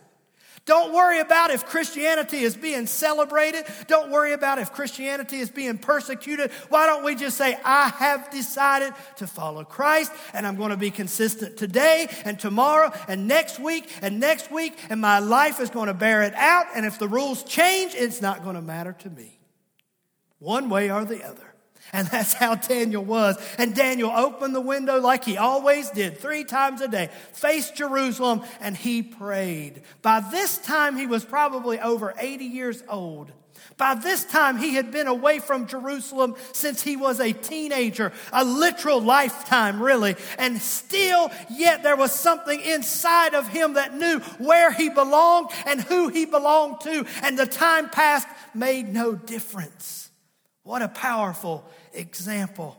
Don't 0.65 0.95
worry 0.95 1.19
about 1.19 1.51
if 1.51 1.67
Christianity 1.67 2.39
is 2.39 2.55
being 2.55 2.87
celebrated. 2.87 3.65
Don't 3.85 4.09
worry 4.09 4.33
about 4.33 4.57
if 4.57 4.73
Christianity 4.73 5.37
is 5.37 5.51
being 5.51 5.77
persecuted. 5.77 6.49
Why 6.69 6.87
don't 6.87 7.03
we 7.03 7.13
just 7.13 7.37
say, 7.37 7.55
I 7.63 7.89
have 7.89 8.31
decided 8.31 8.93
to 9.17 9.27
follow 9.27 9.63
Christ 9.63 10.11
and 10.33 10.47
I'm 10.47 10.55
going 10.55 10.71
to 10.71 10.77
be 10.77 10.89
consistent 10.89 11.55
today 11.55 12.07
and 12.23 12.39
tomorrow 12.39 12.91
and 13.07 13.27
next 13.27 13.59
week 13.59 13.87
and 14.01 14.19
next 14.19 14.51
week 14.51 14.75
and 14.89 14.99
my 14.99 15.19
life 15.19 15.59
is 15.59 15.69
going 15.69 15.85
to 15.85 15.93
bear 15.93 16.23
it 16.23 16.33
out. 16.33 16.65
And 16.73 16.83
if 16.83 16.97
the 16.97 17.07
rules 17.07 17.43
change, 17.43 17.93
it's 17.93 18.19
not 18.19 18.43
going 18.43 18.55
to 18.55 18.61
matter 18.63 18.93
to 18.93 19.09
me 19.11 19.34
one 20.45 20.69
way 20.69 20.91
or 20.91 21.03
the 21.03 21.25
other. 21.25 21.53
And 21.91 22.07
that's 22.11 22.33
how 22.33 22.55
Daniel 22.55 23.03
was. 23.03 23.37
And 23.57 23.75
Daniel 23.75 24.11
opened 24.11 24.55
the 24.55 24.61
window 24.61 24.99
like 24.99 25.23
he 25.23 25.37
always 25.37 25.89
did, 25.89 26.19
three 26.19 26.43
times 26.43 26.81
a 26.81 26.87
day, 26.87 27.09
faced 27.33 27.75
Jerusalem, 27.75 28.43
and 28.59 28.77
he 28.77 29.01
prayed. 29.01 29.81
By 30.01 30.19
this 30.19 30.57
time, 30.59 30.97
he 30.97 31.07
was 31.07 31.25
probably 31.25 31.79
over 31.79 32.13
80 32.17 32.45
years 32.45 32.83
old. 32.87 33.31
By 33.77 33.95
this 33.95 34.23
time, 34.23 34.57
he 34.57 34.75
had 34.75 34.91
been 34.91 35.07
away 35.07 35.39
from 35.39 35.67
Jerusalem 35.67 36.35
since 36.53 36.81
he 36.81 36.95
was 36.95 37.19
a 37.19 37.33
teenager, 37.33 38.13
a 38.31 38.45
literal 38.45 39.01
lifetime, 39.01 39.81
really. 39.81 40.15
And 40.37 40.61
still, 40.61 41.29
yet, 41.49 41.83
there 41.83 41.97
was 41.97 42.13
something 42.13 42.61
inside 42.61 43.33
of 43.33 43.49
him 43.49 43.73
that 43.73 43.93
knew 43.93 44.19
where 44.37 44.71
he 44.71 44.89
belonged 44.89 45.49
and 45.65 45.81
who 45.81 46.07
he 46.07 46.25
belonged 46.25 46.81
to. 46.81 47.05
And 47.21 47.37
the 47.37 47.45
time 47.45 47.89
past 47.89 48.27
made 48.53 48.93
no 48.93 49.13
difference. 49.13 50.04
What 50.65 50.81
a 50.81 50.87
powerful 50.87 51.63
example. 51.93 52.75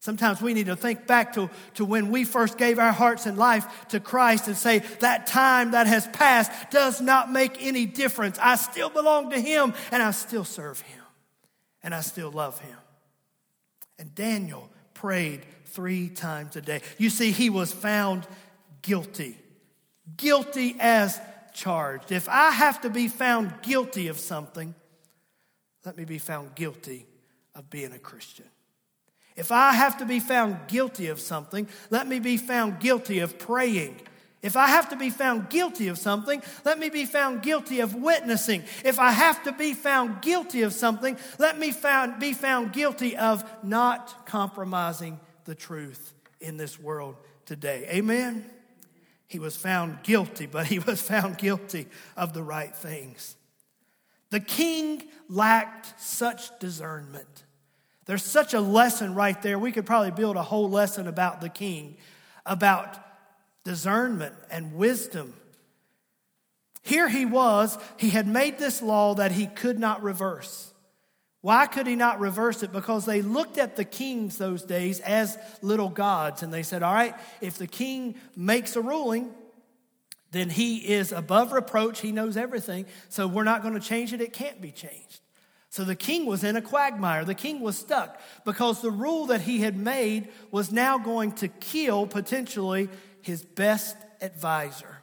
Sometimes 0.00 0.40
we 0.40 0.54
need 0.54 0.66
to 0.66 0.74
think 0.74 1.06
back 1.06 1.34
to, 1.34 1.50
to 1.74 1.84
when 1.84 2.10
we 2.10 2.24
first 2.24 2.56
gave 2.56 2.78
our 2.78 2.90
hearts 2.90 3.26
and 3.26 3.36
life 3.36 3.86
to 3.88 4.00
Christ 4.00 4.48
and 4.48 4.56
say, 4.56 4.78
that 5.00 5.26
time 5.26 5.72
that 5.72 5.86
has 5.86 6.06
passed 6.08 6.50
does 6.70 7.02
not 7.02 7.30
make 7.30 7.62
any 7.62 7.84
difference. 7.84 8.38
I 8.40 8.56
still 8.56 8.88
belong 8.88 9.30
to 9.30 9.38
Him 9.38 9.74
and 9.92 10.02
I 10.02 10.10
still 10.12 10.44
serve 10.44 10.80
Him 10.80 11.04
and 11.82 11.94
I 11.94 12.00
still 12.00 12.32
love 12.32 12.58
Him. 12.60 12.78
And 13.98 14.14
Daniel 14.14 14.70
prayed 14.94 15.44
three 15.66 16.08
times 16.08 16.56
a 16.56 16.62
day. 16.62 16.80
You 16.96 17.10
see, 17.10 17.30
he 17.30 17.50
was 17.50 17.72
found 17.72 18.26
guilty, 18.80 19.36
guilty 20.16 20.76
as 20.80 21.20
charged. 21.52 22.10
If 22.10 22.26
I 22.26 22.52
have 22.52 22.80
to 22.80 22.90
be 22.90 23.06
found 23.06 23.52
guilty 23.60 24.08
of 24.08 24.18
something, 24.18 24.74
let 25.84 25.96
me 25.96 26.04
be 26.04 26.18
found 26.18 26.54
guilty 26.54 27.06
of 27.54 27.70
being 27.70 27.92
a 27.92 27.98
Christian. 27.98 28.46
If 29.36 29.50
I 29.50 29.72
have 29.72 29.98
to 29.98 30.04
be 30.04 30.20
found 30.20 30.68
guilty 30.68 31.08
of 31.08 31.18
something, 31.18 31.66
let 31.90 32.06
me 32.06 32.20
be 32.20 32.36
found 32.36 32.80
guilty 32.80 33.20
of 33.20 33.38
praying. 33.38 34.00
If 34.42 34.56
I 34.56 34.66
have 34.66 34.88
to 34.88 34.96
be 34.96 35.08
found 35.08 35.48
guilty 35.48 35.88
of 35.88 35.98
something, 35.98 36.42
let 36.64 36.78
me 36.78 36.90
be 36.90 37.06
found 37.06 37.42
guilty 37.42 37.80
of 37.80 37.94
witnessing. 37.94 38.64
If 38.84 38.98
I 38.98 39.12
have 39.12 39.44
to 39.44 39.52
be 39.52 39.72
found 39.72 40.20
guilty 40.20 40.62
of 40.62 40.72
something, 40.72 41.16
let 41.38 41.58
me 41.58 41.70
found, 41.70 42.18
be 42.18 42.32
found 42.32 42.72
guilty 42.72 43.16
of 43.16 43.48
not 43.62 44.26
compromising 44.26 45.20
the 45.44 45.54
truth 45.54 46.12
in 46.40 46.56
this 46.56 46.78
world 46.78 47.16
today. 47.46 47.86
Amen? 47.88 48.44
He 49.28 49.38
was 49.38 49.56
found 49.56 50.02
guilty, 50.02 50.46
but 50.46 50.66
he 50.66 50.80
was 50.80 51.00
found 51.00 51.38
guilty 51.38 51.86
of 52.16 52.34
the 52.34 52.42
right 52.42 52.74
things. 52.74 53.36
The 54.32 54.40
king 54.40 55.02
lacked 55.28 56.00
such 56.00 56.58
discernment. 56.58 57.44
There's 58.06 58.24
such 58.24 58.54
a 58.54 58.62
lesson 58.62 59.14
right 59.14 59.40
there. 59.42 59.58
We 59.58 59.72
could 59.72 59.84
probably 59.84 60.10
build 60.10 60.36
a 60.36 60.42
whole 60.42 60.70
lesson 60.70 61.06
about 61.06 61.42
the 61.42 61.50
king, 61.50 61.98
about 62.46 62.98
discernment 63.62 64.34
and 64.50 64.74
wisdom. 64.74 65.34
Here 66.80 67.10
he 67.10 67.26
was, 67.26 67.76
he 67.98 68.08
had 68.08 68.26
made 68.26 68.56
this 68.56 68.80
law 68.80 69.14
that 69.16 69.32
he 69.32 69.48
could 69.48 69.78
not 69.78 70.02
reverse. 70.02 70.72
Why 71.42 71.66
could 71.66 71.86
he 71.86 71.94
not 71.94 72.18
reverse 72.18 72.62
it? 72.62 72.72
Because 72.72 73.04
they 73.04 73.20
looked 73.20 73.58
at 73.58 73.76
the 73.76 73.84
kings 73.84 74.38
those 74.38 74.62
days 74.62 74.98
as 75.00 75.36
little 75.60 75.90
gods, 75.90 76.42
and 76.42 76.50
they 76.50 76.62
said, 76.62 76.82
All 76.82 76.94
right, 76.94 77.14
if 77.42 77.58
the 77.58 77.66
king 77.66 78.14
makes 78.34 78.76
a 78.76 78.80
ruling, 78.80 79.30
then 80.32 80.50
he 80.50 80.78
is 80.78 81.12
above 81.12 81.52
reproach. 81.52 82.00
He 82.00 82.10
knows 82.10 82.36
everything. 82.36 82.86
So 83.08 83.28
we're 83.28 83.44
not 83.44 83.62
going 83.62 83.74
to 83.74 83.80
change 83.80 84.12
it. 84.12 84.20
It 84.20 84.32
can't 84.32 84.60
be 84.60 84.72
changed. 84.72 85.20
So 85.68 85.84
the 85.84 85.94
king 85.94 86.26
was 86.26 86.42
in 86.42 86.56
a 86.56 86.62
quagmire. 86.62 87.24
The 87.24 87.34
king 87.34 87.60
was 87.60 87.78
stuck 87.78 88.20
because 88.44 88.82
the 88.82 88.90
rule 88.90 89.26
that 89.26 89.42
he 89.42 89.60
had 89.60 89.76
made 89.76 90.28
was 90.50 90.72
now 90.72 90.98
going 90.98 91.32
to 91.36 91.48
kill 91.48 92.06
potentially 92.06 92.88
his 93.20 93.44
best 93.44 93.96
advisor. 94.20 94.98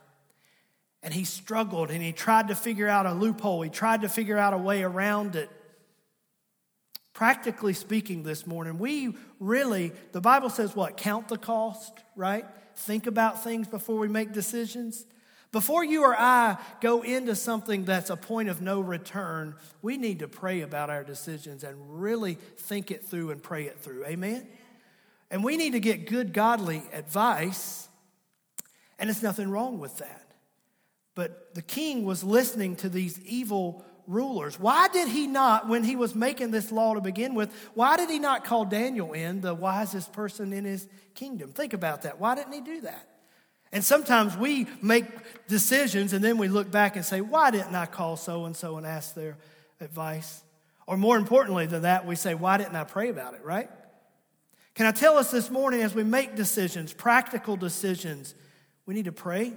And 1.01 1.13
he 1.13 1.23
struggled 1.23 1.91
and 1.91 2.03
he 2.03 2.11
tried 2.11 2.49
to 2.49 2.55
figure 2.55 2.87
out 2.87 3.05
a 3.05 3.13
loophole. 3.13 3.61
He 3.61 3.69
tried 3.69 4.01
to 4.01 4.09
figure 4.09 4.37
out 4.37 4.53
a 4.53 4.57
way 4.57 4.83
around 4.83 5.35
it. 5.35 5.49
Practically 7.13 7.73
speaking, 7.73 8.23
this 8.23 8.47
morning, 8.47 8.79
we 8.79 9.15
really, 9.39 9.91
the 10.11 10.21
Bible 10.21 10.49
says 10.49 10.75
what? 10.75 10.97
Count 10.97 11.27
the 11.27 11.37
cost, 11.37 11.93
right? 12.15 12.45
Think 12.75 13.07
about 13.07 13.43
things 13.43 13.67
before 13.67 13.97
we 13.97 14.07
make 14.07 14.33
decisions. 14.33 15.05
Before 15.51 15.83
you 15.83 16.03
or 16.03 16.15
I 16.15 16.57
go 16.79 17.01
into 17.01 17.35
something 17.35 17.85
that's 17.85 18.11
a 18.11 18.15
point 18.15 18.49
of 18.49 18.61
no 18.61 18.79
return, 18.79 19.55
we 19.81 19.97
need 19.97 20.19
to 20.19 20.27
pray 20.27 20.61
about 20.61 20.91
our 20.91 21.03
decisions 21.03 21.63
and 21.63 22.01
really 22.01 22.35
think 22.35 22.91
it 22.91 23.03
through 23.05 23.31
and 23.31 23.41
pray 23.41 23.65
it 23.65 23.79
through. 23.79 24.05
Amen? 24.05 24.47
And 25.31 25.43
we 25.43 25.57
need 25.57 25.71
to 25.71 25.79
get 25.79 26.07
good, 26.07 26.33
godly 26.33 26.83
advice, 26.93 27.87
and 28.99 29.09
there's 29.09 29.23
nothing 29.23 29.49
wrong 29.49 29.79
with 29.79 29.97
that. 29.99 30.33
But 31.15 31.55
the 31.55 31.61
king 31.61 32.05
was 32.05 32.23
listening 32.23 32.75
to 32.77 32.89
these 32.89 33.19
evil 33.25 33.83
rulers. 34.07 34.59
Why 34.59 34.87
did 34.87 35.07
he 35.07 35.27
not, 35.27 35.67
when 35.67 35.83
he 35.83 35.95
was 35.95 36.15
making 36.15 36.51
this 36.51 36.71
law 36.71 36.93
to 36.93 37.01
begin 37.01 37.35
with, 37.35 37.53
why 37.73 37.97
did 37.97 38.09
he 38.09 38.19
not 38.19 38.43
call 38.43 38.65
Daniel 38.65 39.13
in, 39.13 39.41
the 39.41 39.53
wisest 39.53 40.13
person 40.13 40.53
in 40.53 40.65
his 40.65 40.87
kingdom? 41.15 41.53
Think 41.53 41.73
about 41.73 42.03
that. 42.03 42.19
Why 42.19 42.35
didn't 42.35 42.53
he 42.53 42.61
do 42.61 42.81
that? 42.81 43.07
And 43.71 43.83
sometimes 43.83 44.35
we 44.35 44.67
make 44.81 45.05
decisions 45.47 46.13
and 46.13 46.23
then 46.23 46.37
we 46.37 46.47
look 46.47 46.71
back 46.71 46.95
and 46.95 47.05
say, 47.05 47.21
why 47.21 47.51
didn't 47.51 47.75
I 47.75 47.85
call 47.85 48.17
so 48.17 48.45
and 48.45 48.55
so 48.55 48.77
and 48.77 48.85
ask 48.85 49.13
their 49.13 49.37
advice? 49.79 50.41
Or 50.87 50.97
more 50.97 51.17
importantly 51.17 51.67
than 51.67 51.83
that, 51.83 52.05
we 52.07 52.15
say, 52.15 52.33
why 52.33 52.57
didn't 52.57 52.75
I 52.75 52.83
pray 52.83 53.09
about 53.09 53.35
it, 53.35 53.43
right? 53.43 53.69
Can 54.73 54.85
I 54.85 54.91
tell 54.91 55.17
us 55.17 55.29
this 55.29 55.51
morning 55.51 55.81
as 55.81 55.93
we 55.93 56.03
make 56.03 56.35
decisions, 56.35 56.93
practical 56.93 57.57
decisions, 57.57 58.33
we 58.85 58.95
need 58.95 59.05
to 59.05 59.11
pray 59.11 59.53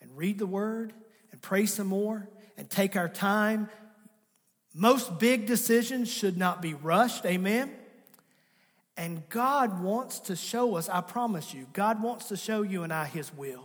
and 0.00 0.16
read 0.16 0.38
the 0.38 0.46
word 0.46 0.92
and 1.32 1.42
pray 1.42 1.66
some 1.66 1.88
more 1.88 2.28
and 2.56 2.70
take 2.70 2.96
our 2.96 3.08
time. 3.08 3.68
Most 4.72 5.18
big 5.18 5.46
decisions 5.46 6.10
should 6.10 6.36
not 6.36 6.62
be 6.62 6.74
rushed, 6.74 7.26
amen? 7.26 7.72
And 8.96 9.28
God 9.28 9.82
wants 9.82 10.20
to 10.20 10.36
show 10.36 10.76
us, 10.76 10.88
I 10.88 11.00
promise 11.02 11.52
you, 11.52 11.66
God 11.72 12.02
wants 12.02 12.28
to 12.28 12.36
show 12.36 12.62
you 12.62 12.82
and 12.82 12.92
I 12.92 13.04
His 13.04 13.32
will. 13.34 13.64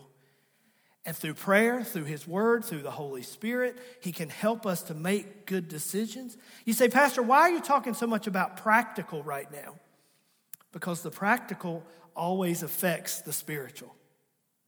And 1.06 1.16
through 1.16 1.34
prayer, 1.34 1.84
through 1.84 2.04
His 2.04 2.28
Word, 2.28 2.64
through 2.64 2.82
the 2.82 2.92
Holy 2.92 3.24
Spirit, 3.24 3.78
He 4.02 4.12
can 4.12 4.30
help 4.30 4.66
us 4.66 4.84
to 4.84 4.94
make 4.94 5.46
good 5.46 5.68
decisions. 5.68 6.38
You 6.66 6.74
say, 6.74 6.90
Pastor, 6.90 7.24
why 7.24 7.42
are 7.42 7.50
you 7.50 7.62
talking 7.62 7.94
so 7.94 8.08
much 8.08 8.28
about 8.28 8.58
practical 8.58 9.24
right 9.24 9.52
now? 9.52 9.76
Because 10.74 11.02
the 11.02 11.12
practical 11.12 11.84
always 12.16 12.62
affects 12.62 13.22
the 13.22 13.34
spiritual, 13.34 13.96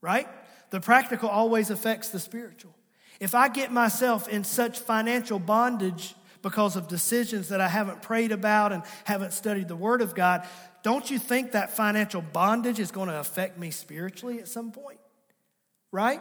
right? 0.00 0.28
The 0.70 0.80
practical 0.80 1.28
always 1.28 1.70
affects 1.70 2.08
the 2.08 2.18
spiritual. 2.18 2.74
If 3.20 3.34
I 3.34 3.48
get 3.48 3.70
myself 3.70 4.28
in 4.28 4.44
such 4.44 4.78
financial 4.78 5.38
bondage 5.38 6.14
because 6.44 6.76
of 6.76 6.86
decisions 6.86 7.48
that 7.48 7.60
I 7.62 7.68
haven't 7.68 8.02
prayed 8.02 8.30
about 8.30 8.72
and 8.72 8.82
haven't 9.04 9.32
studied 9.32 9.66
the 9.66 9.74
Word 9.74 10.02
of 10.02 10.14
God, 10.14 10.46
don't 10.82 11.10
you 11.10 11.18
think 11.18 11.52
that 11.52 11.74
financial 11.74 12.20
bondage 12.20 12.78
is 12.78 12.92
going 12.92 13.08
to 13.08 13.18
affect 13.18 13.58
me 13.58 13.70
spiritually 13.70 14.38
at 14.38 14.46
some 14.46 14.70
point? 14.70 15.00
Right? 15.90 16.20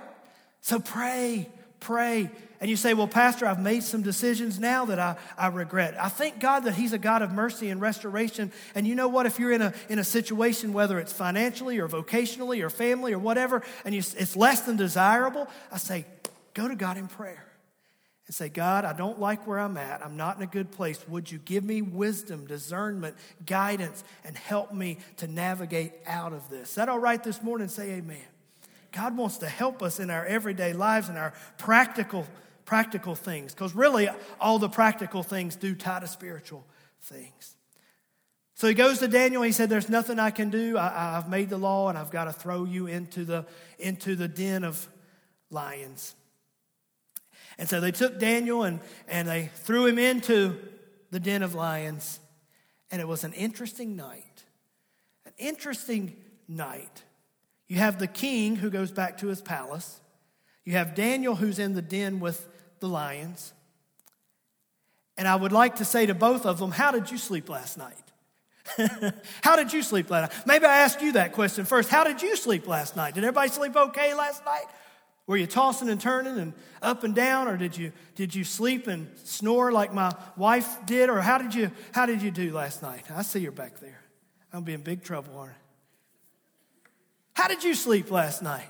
So 0.62 0.80
pray, 0.80 1.50
pray. 1.82 2.32
And 2.62 2.70
you 2.70 2.78
say, 2.78 2.94
Well, 2.94 3.10
Pastor, 3.10 3.46
I've 3.46 3.60
made 3.60 3.84
some 3.84 4.02
decisions 4.02 4.62
now 4.62 4.86
that 4.86 4.98
I, 4.98 5.18
I 5.38 5.48
regret. 5.48 6.02
I 6.02 6.08
thank 6.08 6.40
God 6.40 6.62
that 6.62 6.76
He's 6.76 6.94
a 6.94 6.98
God 6.98 7.22
of 7.22 7.34
mercy 7.34 7.70
and 7.70 7.82
restoration. 7.82 8.54
And 8.76 8.88
you 8.88 8.96
know 8.96 9.10
what? 9.10 9.26
If 9.26 9.40
you're 9.40 9.52
in 9.52 9.62
a, 9.62 9.74
in 9.90 10.00
a 10.00 10.06
situation, 10.06 10.72
whether 10.72 11.00
it's 11.00 11.12
financially 11.12 11.80
or 11.80 11.90
vocationally 11.90 12.64
or 12.64 12.70
family 12.70 13.12
or 13.12 13.20
whatever, 13.20 13.62
and 13.84 13.94
you, 13.94 14.00
it's 14.00 14.38
less 14.38 14.62
than 14.62 14.78
desirable, 14.78 15.50
I 15.70 15.78
say, 15.78 16.06
Go 16.54 16.70
to 16.70 16.76
God 16.76 16.98
in 16.98 17.08
prayer 17.08 17.44
and 18.34 18.50
say, 18.50 18.50
God, 18.50 18.84
I 18.84 18.94
don't 18.94 19.20
like 19.20 19.46
where 19.46 19.60
I'm 19.60 19.78
at. 19.78 20.04
I'm 20.04 20.18
not 20.18 20.38
in 20.38 20.42
a 20.42 20.48
good 20.48 20.72
place. 20.72 21.08
Would 21.08 21.32
you 21.32 21.38
give 21.38 21.64
me 21.64 21.84
wisdom, 21.84 22.48
discernment, 22.48 23.16
guidance, 23.46 24.04
and 24.24 24.36
help 24.36 24.74
me 24.74 24.98
to 25.18 25.28
navigate 25.28 25.94
out 26.08 26.34
of 26.34 26.50
this? 26.50 26.70
Is 26.70 26.76
that 26.76 26.90
all 26.90 26.98
right 26.98 27.24
this 27.24 27.44
morning? 27.44 27.68
Say 27.68 27.92
amen. 27.92 28.18
God 28.92 29.16
wants 29.16 29.38
to 29.40 29.48
help 29.48 29.84
us 29.84 30.00
in 30.00 30.10
our 30.10 30.26
everyday 30.26 30.74
lives 30.74 31.10
and 31.10 31.18
our 31.18 31.34
practical, 31.60 32.26
practical 32.66 33.14
things. 33.14 33.54
Because 33.54 33.76
really, 33.76 34.10
all 34.42 34.58
the 34.58 34.70
practical 34.70 35.22
things 35.22 35.56
do 35.56 35.76
tie 35.76 36.00
to 36.00 36.08
spiritual 36.08 36.66
things. 37.04 37.56
So 38.56 38.68
he 38.68 38.74
goes 38.74 38.98
to 39.00 39.08
Daniel. 39.08 39.44
He 39.44 39.52
said, 39.52 39.70
There's 39.70 39.90
nothing 39.90 40.18
I 40.18 40.32
can 40.32 40.50
do. 40.50 40.76
I, 40.76 41.14
have 41.14 41.30
made 41.30 41.52
the 41.52 41.58
law, 41.60 41.90
and 41.90 42.00
I've 42.00 42.12
got 42.12 42.26
to 42.26 42.34
throw 42.34 42.64
you 42.64 42.88
into 42.88 43.26
the, 43.26 43.46
into 43.78 44.16
the 44.16 44.28
den 44.28 44.64
of 44.64 44.88
lions. 45.52 46.16
And 47.58 47.70
so 47.70 47.80
they 47.80 47.92
took 47.92 48.20
Daniel 48.20 48.64
and, 48.64 48.80
and 49.08 49.28
they 49.28 49.50
threw 49.56 49.86
him 49.86 50.00
into 50.00 50.58
the 51.12 51.20
den 51.20 51.44
of 51.44 51.54
lions. 51.54 52.20
And 52.92 53.02
it 53.02 53.08
was 53.08 53.24
an 53.24 53.34
interesting 53.34 53.96
night. 53.96 54.44
An 55.26 55.34
interesting 55.38 56.16
night. 56.48 57.04
You 57.68 57.78
have 57.78 58.00
the 58.00 58.08
king 58.08 58.56
who 58.56 58.70
goes 58.70 58.92
back 58.92 59.18
to 59.20 59.28
his 59.28 59.42
palace. 59.42 60.00
You 60.64 60.74
have 60.74 60.96
Daniel 60.96 61.36
who's 61.36 61.60
in 61.60 61.74
the 61.74 61.82
den 61.82 62.20
with 62.20 62.48
the 62.80 62.88
lions. 62.88 63.54
And 65.18 65.28
I 65.28 65.36
would 65.36 65.52
like 65.52 65.76
to 65.76 65.86
say 65.86 66.06
to 66.06 66.16
both 66.16 66.46
of 66.46 66.60
them, 66.60 66.72
How 66.72 66.92
did 66.92 67.12
you 67.12 67.18
sleep 67.18 67.50
last 67.50 67.78
night? 67.78 67.96
How 69.42 69.56
did 69.56 69.74
you 69.74 69.84
sleep 69.84 70.10
last 70.10 70.32
night? 70.32 70.48
Maybe 70.48 70.66
I 70.66 70.80
ask 70.80 71.02
you 71.02 71.14
that 71.14 71.34
question 71.34 71.66
first. 71.66 71.90
How 71.90 72.04
did 72.04 72.22
you 72.22 72.36
sleep 72.36 72.68
last 72.68 72.96
night? 72.96 73.14
Did 73.14 73.24
everybody 73.24 73.50
sleep 73.50 73.76
okay 73.76 74.14
last 74.14 74.44
night? 74.46 74.66
Were 75.26 75.38
you 75.38 75.48
tossing 75.48 75.90
and 75.90 76.02
turning 76.02 76.38
and 76.38 76.54
up 76.82 77.04
and 77.04 77.16
down, 77.16 77.48
or 77.48 77.56
did 77.56 77.78
you, 77.78 77.94
did 78.16 78.36
you 78.36 78.44
sleep 78.44 78.88
and 78.88 79.10
snore 79.24 79.72
like 79.72 79.94
my 79.94 80.12
wife 80.36 80.86
did, 80.86 81.10
or 81.10 81.22
how 81.22 81.38
did 81.38 81.56
you, 81.56 81.72
how 81.94 82.06
did 82.06 82.22
you 82.22 82.30
do 82.30 82.52
last 82.52 82.82
night? 82.82 83.06
I 83.10 83.22
see 83.22 83.40
you're 83.40 83.52
back 83.52 83.80
there. 83.80 84.02
I'm 84.52 84.64
be 84.64 84.74
in 84.74 84.82
big 84.82 85.04
trouble, 85.04 85.38
aren't 85.38 85.54
I? 85.54 87.42
How 87.42 87.48
did 87.48 87.64
you 87.64 87.74
sleep 87.74 88.12
last 88.12 88.44
night? 88.44 88.70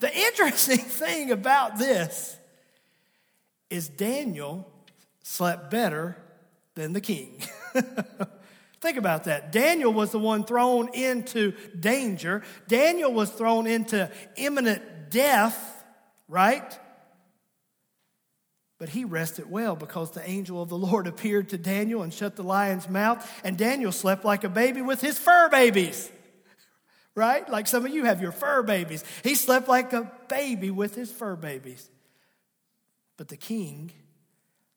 The 0.00 0.14
interesting 0.16 0.78
thing 0.78 1.30
about 1.30 1.78
this 1.78 2.36
is 3.70 3.88
Daniel 3.88 4.70
slept 5.22 5.70
better 5.70 6.16
than 6.74 6.92
the 6.92 7.00
king. 7.00 7.40
Think 8.80 8.98
about 8.98 9.24
that. 9.24 9.50
Daniel 9.50 9.92
was 9.92 10.10
the 10.10 10.18
one 10.18 10.44
thrown 10.44 10.92
into 10.92 11.54
danger. 11.78 12.42
Daniel 12.68 13.12
was 13.12 13.30
thrown 13.30 13.66
into 13.66 14.10
imminent 14.36 14.93
death, 15.14 15.84
right? 16.28 16.78
But 18.78 18.88
he 18.88 19.04
rested 19.04 19.48
well 19.48 19.76
because 19.76 20.10
the 20.10 20.28
angel 20.28 20.60
of 20.60 20.68
the 20.68 20.76
Lord 20.76 21.06
appeared 21.12 21.50
to 21.50 21.58
Daniel 21.58 22.02
and 22.02 22.12
shut 22.12 22.36
the 22.36 22.42
lion's 22.42 22.88
mouth, 22.88 23.24
and 23.44 23.56
Daniel 23.56 23.92
slept 23.92 24.24
like 24.24 24.44
a 24.44 24.48
baby 24.48 24.82
with 24.82 25.00
his 25.00 25.18
fur 25.18 25.48
babies. 25.48 26.10
Right? 27.16 27.48
Like 27.48 27.68
some 27.68 27.86
of 27.86 27.94
you 27.94 28.06
have 28.06 28.20
your 28.20 28.32
fur 28.32 28.64
babies. 28.64 29.04
He 29.22 29.36
slept 29.36 29.68
like 29.68 29.92
a 29.92 30.10
baby 30.28 30.72
with 30.72 30.96
his 30.96 31.12
fur 31.12 31.36
babies. 31.36 31.88
But 33.16 33.28
the 33.28 33.36
king, 33.36 33.92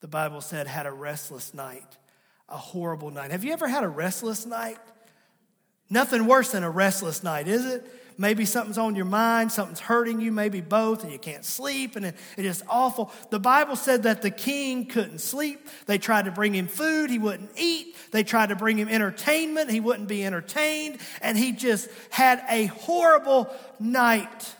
the 0.01 0.07
Bible 0.07 0.41
said, 0.41 0.67
had 0.67 0.85
a 0.85 0.91
restless 0.91 1.55
night, 1.55 1.97
a 2.47 2.55
horrible 2.55 3.09
night. 3.09 3.31
Have 3.31 3.43
you 3.43 3.53
ever 3.53 3.67
had 3.67 3.83
a 3.83 3.87
restless 3.87 4.45
night? 4.45 4.77
Nothing 5.89 6.27
worse 6.27 6.51
than 6.51 6.63
a 6.63 6.69
restless 6.69 7.23
night, 7.23 7.47
is 7.47 7.65
it? 7.65 7.91
Maybe 8.19 8.45
something's 8.45 8.79
on 8.79 8.95
your 8.95 9.05
mind, 9.05 9.51
something's 9.51 9.79
hurting 9.79 10.19
you, 10.19 10.31
maybe 10.31 10.59
both, 10.59 11.03
and 11.03 11.11
you 11.11 11.19
can't 11.19 11.45
sleep, 11.45 11.95
and 11.95 12.05
it, 12.05 12.15
it 12.35 12.45
is 12.45 12.63
awful. 12.67 13.11
The 13.29 13.39
Bible 13.39 13.75
said 13.75 14.03
that 14.03 14.23
the 14.23 14.31
king 14.31 14.87
couldn't 14.87 15.19
sleep. 15.19 15.67
They 15.85 15.99
tried 15.99 16.25
to 16.25 16.31
bring 16.31 16.55
him 16.55 16.67
food, 16.67 17.11
he 17.11 17.19
wouldn't 17.19 17.51
eat. 17.55 17.95
They 18.11 18.23
tried 18.23 18.49
to 18.49 18.55
bring 18.55 18.77
him 18.77 18.89
entertainment, 18.89 19.69
he 19.69 19.79
wouldn't 19.79 20.07
be 20.07 20.25
entertained, 20.25 20.97
and 21.21 21.37
he 21.37 21.51
just 21.51 21.89
had 22.09 22.43
a 22.49 22.65
horrible 22.65 23.53
night. 23.79 24.55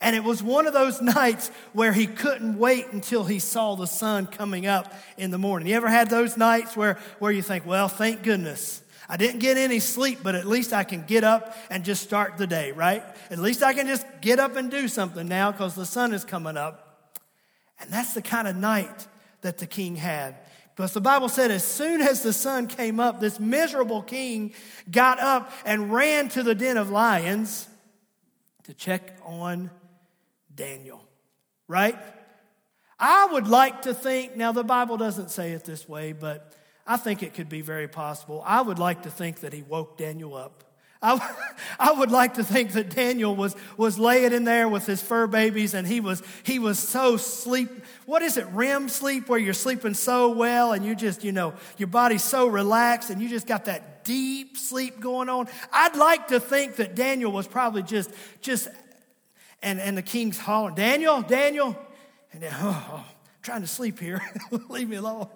And 0.00 0.14
it 0.14 0.22
was 0.22 0.40
one 0.40 0.68
of 0.68 0.72
those 0.72 1.02
nights 1.02 1.50
where 1.72 1.92
he 1.92 2.06
couldn't 2.06 2.58
wait 2.58 2.92
until 2.92 3.24
he 3.24 3.40
saw 3.40 3.74
the 3.74 3.86
sun 3.86 4.26
coming 4.26 4.68
up 4.68 4.94
in 5.16 5.32
the 5.32 5.38
morning. 5.38 5.68
You 5.68 5.74
ever 5.74 5.88
had 5.88 6.10
those 6.10 6.36
nights 6.36 6.76
where, 6.76 6.98
where 7.18 7.32
you 7.32 7.42
think, 7.42 7.66
well, 7.66 7.88
thank 7.88 8.22
goodness 8.22 8.82
I 9.08 9.16
didn't 9.16 9.40
get 9.40 9.56
any 9.56 9.80
sleep, 9.80 10.18
but 10.22 10.34
at 10.34 10.46
least 10.46 10.72
I 10.72 10.84
can 10.84 11.02
get 11.02 11.24
up 11.24 11.56
and 11.70 11.82
just 11.84 12.02
start 12.02 12.36
the 12.36 12.46
day, 12.46 12.72
right? 12.72 13.02
At 13.30 13.38
least 13.38 13.62
I 13.62 13.72
can 13.72 13.86
just 13.86 14.06
get 14.20 14.38
up 14.38 14.56
and 14.56 14.70
do 14.70 14.86
something 14.86 15.26
now 15.26 15.50
because 15.50 15.74
the 15.74 15.86
sun 15.86 16.12
is 16.12 16.24
coming 16.24 16.58
up. 16.58 17.12
And 17.80 17.90
that's 17.90 18.12
the 18.12 18.22
kind 18.22 18.46
of 18.46 18.56
night 18.56 19.06
that 19.40 19.58
the 19.58 19.66
king 19.66 19.96
had. 19.96 20.36
Because 20.74 20.92
the 20.92 21.00
Bible 21.00 21.28
said, 21.28 21.50
as 21.50 21.64
soon 21.64 22.02
as 22.02 22.22
the 22.22 22.32
sun 22.32 22.66
came 22.66 23.00
up, 23.00 23.18
this 23.18 23.40
miserable 23.40 24.02
king 24.02 24.52
got 24.90 25.18
up 25.18 25.50
and 25.64 25.92
ran 25.92 26.28
to 26.30 26.42
the 26.42 26.54
den 26.54 26.76
of 26.76 26.90
lions 26.90 27.66
to 28.64 28.74
check 28.74 29.18
on 29.24 29.70
Daniel, 30.54 31.02
right? 31.66 31.96
I 32.98 33.26
would 33.32 33.48
like 33.48 33.82
to 33.82 33.94
think, 33.94 34.36
now 34.36 34.52
the 34.52 34.64
Bible 34.64 34.96
doesn't 34.96 35.30
say 35.30 35.52
it 35.52 35.64
this 35.64 35.88
way, 35.88 36.12
but 36.12 36.52
I 36.88 36.96
think 36.96 37.22
it 37.22 37.34
could 37.34 37.50
be 37.50 37.60
very 37.60 37.86
possible. 37.86 38.42
I 38.46 38.62
would 38.62 38.78
like 38.78 39.02
to 39.02 39.10
think 39.10 39.40
that 39.40 39.52
he 39.52 39.60
woke 39.60 39.98
Daniel 39.98 40.34
up. 40.34 40.64
I, 41.02 41.36
I 41.78 41.92
would 41.92 42.10
like 42.10 42.34
to 42.34 42.44
think 42.44 42.72
that 42.72 42.88
Daniel 42.88 43.36
was, 43.36 43.54
was 43.76 43.98
laying 43.98 44.32
in 44.32 44.44
there 44.44 44.70
with 44.70 44.86
his 44.86 45.02
fur 45.02 45.26
babies 45.26 45.74
and 45.74 45.86
he 45.86 46.00
was, 46.00 46.22
he 46.44 46.58
was 46.58 46.78
so 46.78 47.18
sleep. 47.18 47.68
What 48.06 48.22
is 48.22 48.38
it, 48.38 48.46
REM 48.52 48.88
sleep, 48.88 49.28
where 49.28 49.38
you're 49.38 49.52
sleeping 49.52 49.92
so 49.92 50.30
well 50.30 50.72
and 50.72 50.82
you 50.82 50.96
just, 50.96 51.24
you 51.24 51.30
know, 51.30 51.52
your 51.76 51.88
body's 51.88 52.24
so 52.24 52.46
relaxed 52.46 53.10
and 53.10 53.20
you 53.20 53.28
just 53.28 53.46
got 53.46 53.66
that 53.66 54.02
deep 54.02 54.56
sleep 54.56 54.98
going 54.98 55.28
on? 55.28 55.46
I'd 55.70 55.94
like 55.94 56.28
to 56.28 56.40
think 56.40 56.76
that 56.76 56.94
Daniel 56.94 57.30
was 57.30 57.46
probably 57.46 57.82
just, 57.82 58.10
just, 58.40 58.68
and, 59.62 59.78
and 59.78 59.94
the 59.94 60.02
king's 60.02 60.38
hollering, 60.38 60.74
Daniel, 60.74 61.20
Daniel. 61.20 61.78
And 62.32 62.42
then, 62.42 62.54
oh, 62.60 62.86
oh 62.92 63.04
trying 63.42 63.60
to 63.60 63.68
sleep 63.68 64.00
here. 64.00 64.22
Leave 64.70 64.88
me 64.88 64.96
alone 64.96 65.28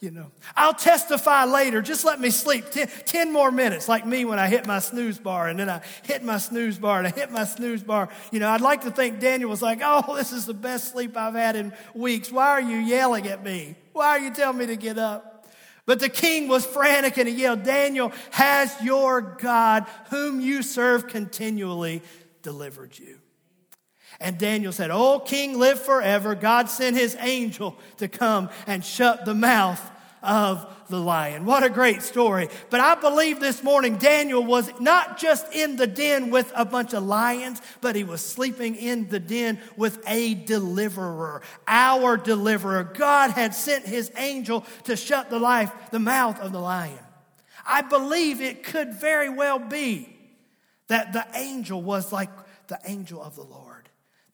you 0.00 0.10
know. 0.10 0.30
I'll 0.54 0.74
testify 0.74 1.44
later. 1.44 1.80
Just 1.80 2.04
let 2.04 2.20
me 2.20 2.30
sleep 2.30 2.70
ten, 2.70 2.88
10, 2.88 3.32
more 3.32 3.50
minutes, 3.50 3.88
like 3.88 4.06
me 4.06 4.24
when 4.24 4.38
I 4.38 4.46
hit 4.46 4.66
my 4.66 4.78
snooze 4.78 5.18
bar 5.18 5.48
and 5.48 5.58
then 5.58 5.70
I 5.70 5.80
hit 6.02 6.22
my 6.22 6.38
snooze 6.38 6.78
bar 6.78 6.98
and 6.98 7.06
I 7.06 7.10
hit 7.10 7.30
my 7.30 7.44
snooze 7.44 7.82
bar. 7.82 8.08
You 8.30 8.40
know, 8.40 8.48
I'd 8.48 8.60
like 8.60 8.82
to 8.82 8.90
think 8.90 9.20
Daniel 9.20 9.48
was 9.50 9.62
like, 9.62 9.80
oh, 9.82 10.14
this 10.16 10.32
is 10.32 10.46
the 10.46 10.54
best 10.54 10.92
sleep 10.92 11.16
I've 11.16 11.34
had 11.34 11.56
in 11.56 11.72
weeks. 11.94 12.30
Why 12.30 12.48
are 12.48 12.60
you 12.60 12.76
yelling 12.76 13.26
at 13.26 13.42
me? 13.42 13.76
Why 13.92 14.08
are 14.08 14.18
you 14.18 14.32
telling 14.32 14.58
me 14.58 14.66
to 14.66 14.76
get 14.76 14.98
up? 14.98 15.46
But 15.86 16.00
the 16.00 16.08
king 16.08 16.48
was 16.48 16.66
frantic 16.66 17.16
and 17.16 17.28
he 17.28 17.34
yelled, 17.34 17.62
Daniel, 17.62 18.12
has 18.32 18.74
your 18.82 19.20
God, 19.20 19.86
whom 20.10 20.40
you 20.40 20.62
serve 20.62 21.06
continually, 21.06 22.02
delivered 22.42 22.98
you? 22.98 23.20
And 24.20 24.38
Daniel 24.38 24.72
said, 24.72 24.90
Oh, 24.90 25.20
king, 25.20 25.58
live 25.58 25.80
forever. 25.80 26.34
God 26.34 26.70
sent 26.70 26.96
his 26.96 27.16
angel 27.20 27.76
to 27.98 28.08
come 28.08 28.50
and 28.66 28.84
shut 28.84 29.24
the 29.24 29.34
mouth 29.34 29.80
of 30.22 30.66
the 30.88 30.98
lion. 30.98 31.44
What 31.44 31.62
a 31.62 31.70
great 31.70 32.02
story. 32.02 32.48
But 32.70 32.80
I 32.80 32.94
believe 32.94 33.40
this 33.40 33.62
morning 33.62 33.96
Daniel 33.96 34.44
was 34.44 34.70
not 34.80 35.18
just 35.18 35.52
in 35.54 35.76
the 35.76 35.86
den 35.86 36.30
with 36.30 36.52
a 36.54 36.64
bunch 36.64 36.94
of 36.94 37.04
lions, 37.04 37.60
but 37.80 37.96
he 37.96 38.04
was 38.04 38.24
sleeping 38.24 38.76
in 38.76 39.08
the 39.08 39.20
den 39.20 39.58
with 39.76 40.02
a 40.06 40.34
deliverer, 40.34 41.42
our 41.66 42.16
deliverer. 42.16 42.84
God 42.84 43.30
had 43.30 43.54
sent 43.54 43.86
his 43.86 44.10
angel 44.16 44.64
to 44.84 44.96
shut 44.96 45.30
the 45.30 45.38
life, 45.38 45.72
the 45.90 45.98
mouth 45.98 46.40
of 46.40 46.52
the 46.52 46.60
lion. 46.60 46.98
I 47.66 47.82
believe 47.82 48.40
it 48.40 48.62
could 48.62 48.94
very 48.94 49.28
well 49.28 49.58
be 49.58 50.08
that 50.88 51.12
the 51.12 51.26
angel 51.34 51.82
was 51.82 52.12
like 52.12 52.30
the 52.68 52.78
angel 52.84 53.22
of 53.22 53.34
the 53.34 53.42
Lord 53.42 53.65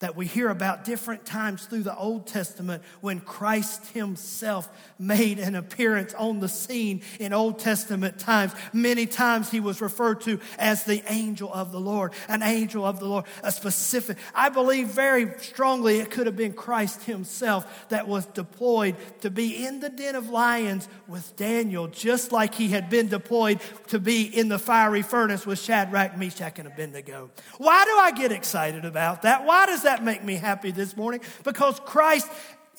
that 0.03 0.17
we 0.17 0.27
hear 0.27 0.51
about 0.51 0.85
different 0.85 1.25
times 1.25 1.65
through 1.65 1.85
the 1.85 1.97
Old 1.97 2.27
Testament 2.27 2.83
when 3.01 3.21
Christ 3.21 3.87
Himself 3.93 4.69
made 4.99 5.39
an 5.39 5.55
appearance 5.55 6.13
on 6.15 6.41
the 6.41 6.49
scene 6.49 7.03
in 7.21 7.33
Old 7.33 7.61
Testament 7.61 8.19
times. 8.19 8.53
Many 8.73 9.07
times 9.07 9.53
He 9.53 9.61
was 9.61 9.81
referred 9.81 10.21
to 10.23 10.41
as 10.59 10.83
the 10.83 11.05
angel 11.07 11.55
of 11.55 11.71
the 11.71 11.79
Lord, 11.79 12.15
an 12.27 12.43
angel 12.43 12.85
of 12.85 12.99
the 12.99 13.07
Lord, 13.07 13.27
a 13.45 13.53
specific. 13.53 14.19
I 14.35 14.49
believe 14.49 14.89
very 14.89 15.39
strongly 15.39 16.01
it 16.01 16.11
could 16.11 16.27
have 16.27 16.37
been 16.37 16.53
Christ 16.53 17.05
Himself 17.05 17.89
that 17.91 18.09
was 18.09 18.27
deployed 18.27 18.97
to 19.21 19.31
be 19.31 19.65
in 19.65 19.79
the 19.79 19.89
den 19.89 20.17
of 20.17 20.29
lions 20.29 20.89
with 21.07 21.37
Daniel, 21.37 21.87
just 21.87 22.33
like 22.33 22.57
He 22.57 22.71
had 22.71 22.91
been 22.91 23.07
deployed 23.07 23.61
to 23.87 24.01
be 24.01 24.25
in 24.25 24.49
the 24.49 24.59
fiery 24.59 25.03
furnace 25.03 25.47
with 25.47 25.61
Shadrach, 25.61 26.19
Meshach, 26.19 26.59
and 26.59 26.67
Abednego. 26.67 27.31
Why 27.59 27.85
do 27.85 27.97
I 27.99 28.11
get 28.11 28.33
excited 28.33 28.85
about 28.85 29.23
that? 29.23 29.45
Why 29.45 29.67
does 29.67 29.85
that? 29.85 29.92
That 29.93 30.03
make 30.03 30.25
me 30.25 30.37
happy 30.37 30.71
this 30.71 30.97
morning? 30.97 31.21
Because 31.45 31.79
Christ 31.81 32.27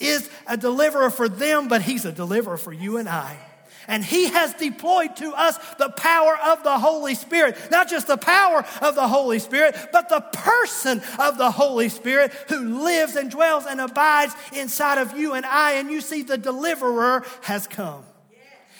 is 0.00 0.28
a 0.48 0.56
deliverer 0.56 1.10
for 1.10 1.28
them, 1.28 1.68
but 1.68 1.80
He's 1.80 2.04
a 2.04 2.10
deliverer 2.10 2.56
for 2.56 2.72
you 2.72 2.96
and 2.96 3.08
I. 3.08 3.38
And 3.86 4.02
he 4.02 4.28
has 4.28 4.54
deployed 4.54 5.14
to 5.16 5.32
us 5.34 5.58
the 5.74 5.90
power 5.90 6.38
of 6.38 6.62
the 6.62 6.78
Holy 6.78 7.14
Spirit. 7.14 7.58
Not 7.70 7.90
just 7.90 8.06
the 8.06 8.16
power 8.16 8.64
of 8.80 8.94
the 8.94 9.06
Holy 9.06 9.38
Spirit, 9.38 9.76
but 9.92 10.08
the 10.08 10.22
person 10.22 11.02
of 11.18 11.36
the 11.36 11.50
Holy 11.50 11.90
Spirit 11.90 12.32
who 12.48 12.82
lives 12.82 13.14
and 13.14 13.30
dwells 13.30 13.66
and 13.66 13.82
abides 13.82 14.34
inside 14.54 14.96
of 14.96 15.18
you 15.18 15.34
and 15.34 15.44
I. 15.44 15.72
And 15.72 15.90
you 15.90 16.00
see, 16.00 16.22
the 16.22 16.38
deliverer 16.38 17.26
has 17.42 17.66
come. 17.66 18.04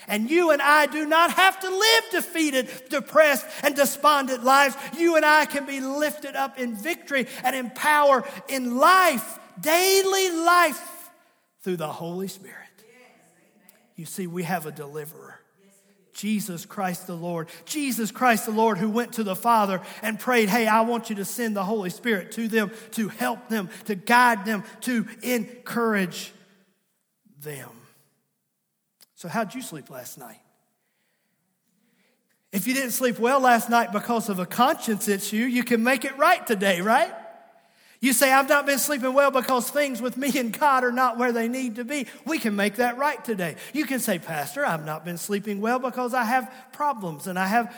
And 0.08 0.30
you 0.30 0.50
and 0.50 0.60
I 0.60 0.86
do 0.86 1.06
not 1.06 1.32
have 1.32 1.60
to 1.60 1.70
live 1.70 2.04
defeated, 2.10 2.68
depressed, 2.90 3.46
and 3.62 3.74
despondent 3.74 4.44
lives. 4.44 4.76
You 4.96 5.16
and 5.16 5.24
I 5.24 5.46
can 5.46 5.66
be 5.66 5.80
lifted 5.80 6.36
up 6.36 6.58
in 6.58 6.74
victory 6.74 7.26
and 7.42 7.56
in 7.56 7.70
power 7.70 8.24
in 8.48 8.76
life, 8.76 9.38
daily 9.60 10.30
life, 10.30 11.10
through 11.62 11.78
the 11.78 11.88
Holy 11.88 12.28
Spirit. 12.28 12.58
You 13.96 14.06
see, 14.06 14.26
we 14.26 14.42
have 14.42 14.66
a 14.66 14.72
deliverer. 14.72 15.40
Jesus 16.12 16.64
Christ 16.64 17.06
the 17.06 17.16
Lord. 17.16 17.48
Jesus 17.64 18.10
Christ 18.10 18.46
the 18.46 18.52
Lord 18.52 18.78
who 18.78 18.88
went 18.88 19.14
to 19.14 19.24
the 19.24 19.36
Father 19.36 19.80
and 20.00 20.18
prayed, 20.18 20.48
Hey, 20.48 20.66
I 20.66 20.82
want 20.82 21.10
you 21.10 21.16
to 21.16 21.24
send 21.24 21.56
the 21.56 21.64
Holy 21.64 21.90
Spirit 21.90 22.32
to 22.32 22.48
them 22.48 22.70
to 22.92 23.08
help 23.08 23.48
them, 23.48 23.68
to 23.86 23.94
guide 23.94 24.44
them, 24.44 24.62
to 24.82 25.06
encourage 25.22 26.32
them. 27.40 27.68
So, 29.14 29.28
how'd 29.28 29.54
you 29.54 29.62
sleep 29.62 29.90
last 29.90 30.18
night? 30.18 30.40
If 32.52 32.66
you 32.66 32.74
didn't 32.74 32.92
sleep 32.92 33.18
well 33.18 33.40
last 33.40 33.68
night 33.68 33.92
because 33.92 34.28
of 34.28 34.38
a 34.38 34.46
conscience 34.46 35.08
issue, 35.08 35.36
you 35.36 35.64
can 35.64 35.82
make 35.82 36.04
it 36.04 36.16
right 36.16 36.46
today, 36.46 36.80
right? 36.80 37.12
You 38.00 38.12
say, 38.12 38.32
I've 38.32 38.48
not 38.48 38.66
been 38.66 38.78
sleeping 38.78 39.14
well 39.14 39.30
because 39.30 39.70
things 39.70 40.02
with 40.02 40.16
me 40.16 40.38
and 40.38 40.56
God 40.56 40.84
are 40.84 40.92
not 40.92 41.16
where 41.16 41.32
they 41.32 41.48
need 41.48 41.76
to 41.76 41.84
be. 41.84 42.06
We 42.26 42.38
can 42.38 42.54
make 42.54 42.76
that 42.76 42.98
right 42.98 43.24
today. 43.24 43.56
You 43.72 43.86
can 43.86 43.98
say, 43.98 44.18
Pastor, 44.18 44.64
I've 44.64 44.84
not 44.84 45.04
been 45.04 45.16
sleeping 45.16 45.60
well 45.60 45.78
because 45.78 46.12
I 46.12 46.24
have 46.24 46.52
problems 46.72 47.26
and 47.26 47.38
I 47.38 47.46
have 47.46 47.74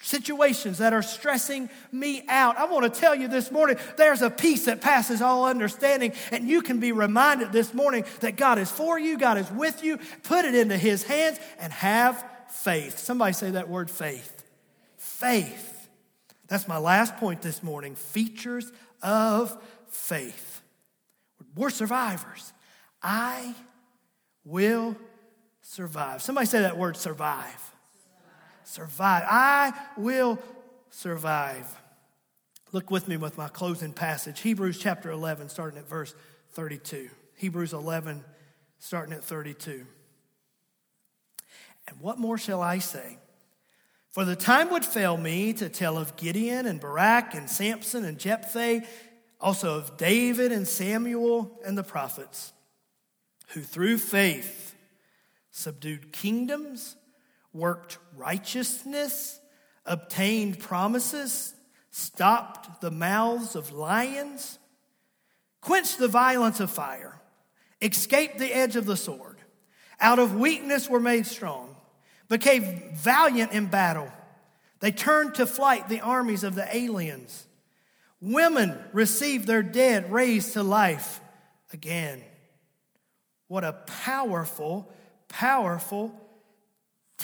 situations 0.00 0.78
that 0.78 0.92
are 0.92 1.02
stressing 1.02 1.68
me 1.90 2.22
out. 2.28 2.56
I 2.56 2.66
want 2.66 2.92
to 2.92 3.00
tell 3.00 3.14
you 3.14 3.28
this 3.28 3.50
morning 3.50 3.76
there's 3.96 4.22
a 4.22 4.30
peace 4.30 4.66
that 4.66 4.80
passes 4.80 5.22
all 5.22 5.46
understanding, 5.46 6.12
and 6.30 6.48
you 6.48 6.62
can 6.62 6.80
be 6.80 6.92
reminded 6.92 7.52
this 7.52 7.72
morning 7.72 8.04
that 8.20 8.36
God 8.36 8.58
is 8.58 8.70
for 8.70 8.98
you, 8.98 9.18
God 9.18 9.38
is 9.38 9.50
with 9.50 9.82
you. 9.82 9.98
Put 10.22 10.44
it 10.44 10.54
into 10.54 10.76
His 10.76 11.02
hands 11.02 11.38
and 11.58 11.72
have 11.72 12.24
faith. 12.48 12.98
Somebody 12.98 13.32
say 13.32 13.50
that 13.52 13.68
word 13.68 13.90
faith. 13.90 14.44
Faith. 14.96 15.88
That's 16.48 16.68
my 16.68 16.78
last 16.78 17.16
point 17.16 17.42
this 17.42 17.62
morning 17.62 17.94
features 17.94 18.70
of 19.02 19.56
faith. 19.88 20.62
We're 21.56 21.70
survivors. 21.70 22.52
I 23.02 23.54
will 24.44 24.96
survive. 25.62 26.22
Somebody 26.22 26.46
say 26.46 26.60
that 26.60 26.76
word 26.76 26.96
survive 26.96 27.75
survive. 28.66 29.24
I 29.26 29.72
will 29.96 30.38
survive. 30.90 31.66
Look 32.72 32.90
with 32.90 33.08
me 33.08 33.16
with 33.16 33.38
my 33.38 33.48
closing 33.48 33.92
passage 33.92 34.40
Hebrews 34.40 34.78
chapter 34.78 35.10
11, 35.10 35.48
starting 35.48 35.78
at 35.78 35.88
verse 35.88 36.14
32. 36.52 37.08
Hebrews 37.36 37.72
11, 37.72 38.24
starting 38.78 39.14
at 39.14 39.22
32. 39.22 39.86
And 41.88 42.00
what 42.00 42.18
more 42.18 42.36
shall 42.36 42.60
I 42.60 42.78
say? 42.78 43.18
For 44.10 44.24
the 44.24 44.36
time 44.36 44.70
would 44.70 44.84
fail 44.84 45.16
me 45.16 45.52
to 45.54 45.68
tell 45.68 45.98
of 45.98 46.16
Gideon 46.16 46.66
and 46.66 46.80
Barak 46.80 47.34
and 47.34 47.48
Samson 47.48 48.04
and 48.04 48.18
Jephthah, 48.18 48.82
also 49.40 49.76
of 49.76 49.96
David 49.96 50.50
and 50.50 50.66
Samuel 50.66 51.60
and 51.64 51.76
the 51.78 51.84
prophets, 51.84 52.52
who 53.48 53.60
through 53.60 53.98
faith 53.98 54.74
subdued 55.50 56.12
kingdoms 56.12 56.96
worked 57.56 57.98
righteousness, 58.16 59.40
obtained 59.84 60.58
promises, 60.58 61.54
stopped 61.90 62.80
the 62.80 62.90
mouths 62.90 63.56
of 63.56 63.72
lions, 63.72 64.58
quenched 65.60 65.98
the 65.98 66.08
violence 66.08 66.60
of 66.60 66.70
fire, 66.70 67.20
escaped 67.80 68.38
the 68.38 68.54
edge 68.54 68.76
of 68.76 68.84
the 68.84 68.96
sword, 68.96 69.38
out 69.98 70.18
of 70.18 70.34
weakness 70.34 70.88
were 70.88 71.00
made 71.00 71.26
strong, 71.26 71.74
became 72.28 72.90
valiant 72.94 73.52
in 73.52 73.66
battle. 73.66 74.12
They 74.80 74.92
turned 74.92 75.36
to 75.36 75.46
flight 75.46 75.88
the 75.88 76.00
armies 76.00 76.44
of 76.44 76.54
the 76.54 76.76
aliens. 76.76 77.46
Women 78.20 78.78
received 78.92 79.46
their 79.46 79.62
dead 79.62 80.12
raised 80.12 80.52
to 80.52 80.62
life 80.62 81.20
again. 81.72 82.22
What 83.48 83.64
a 83.64 83.72
powerful, 83.72 84.92
powerful 85.28 86.25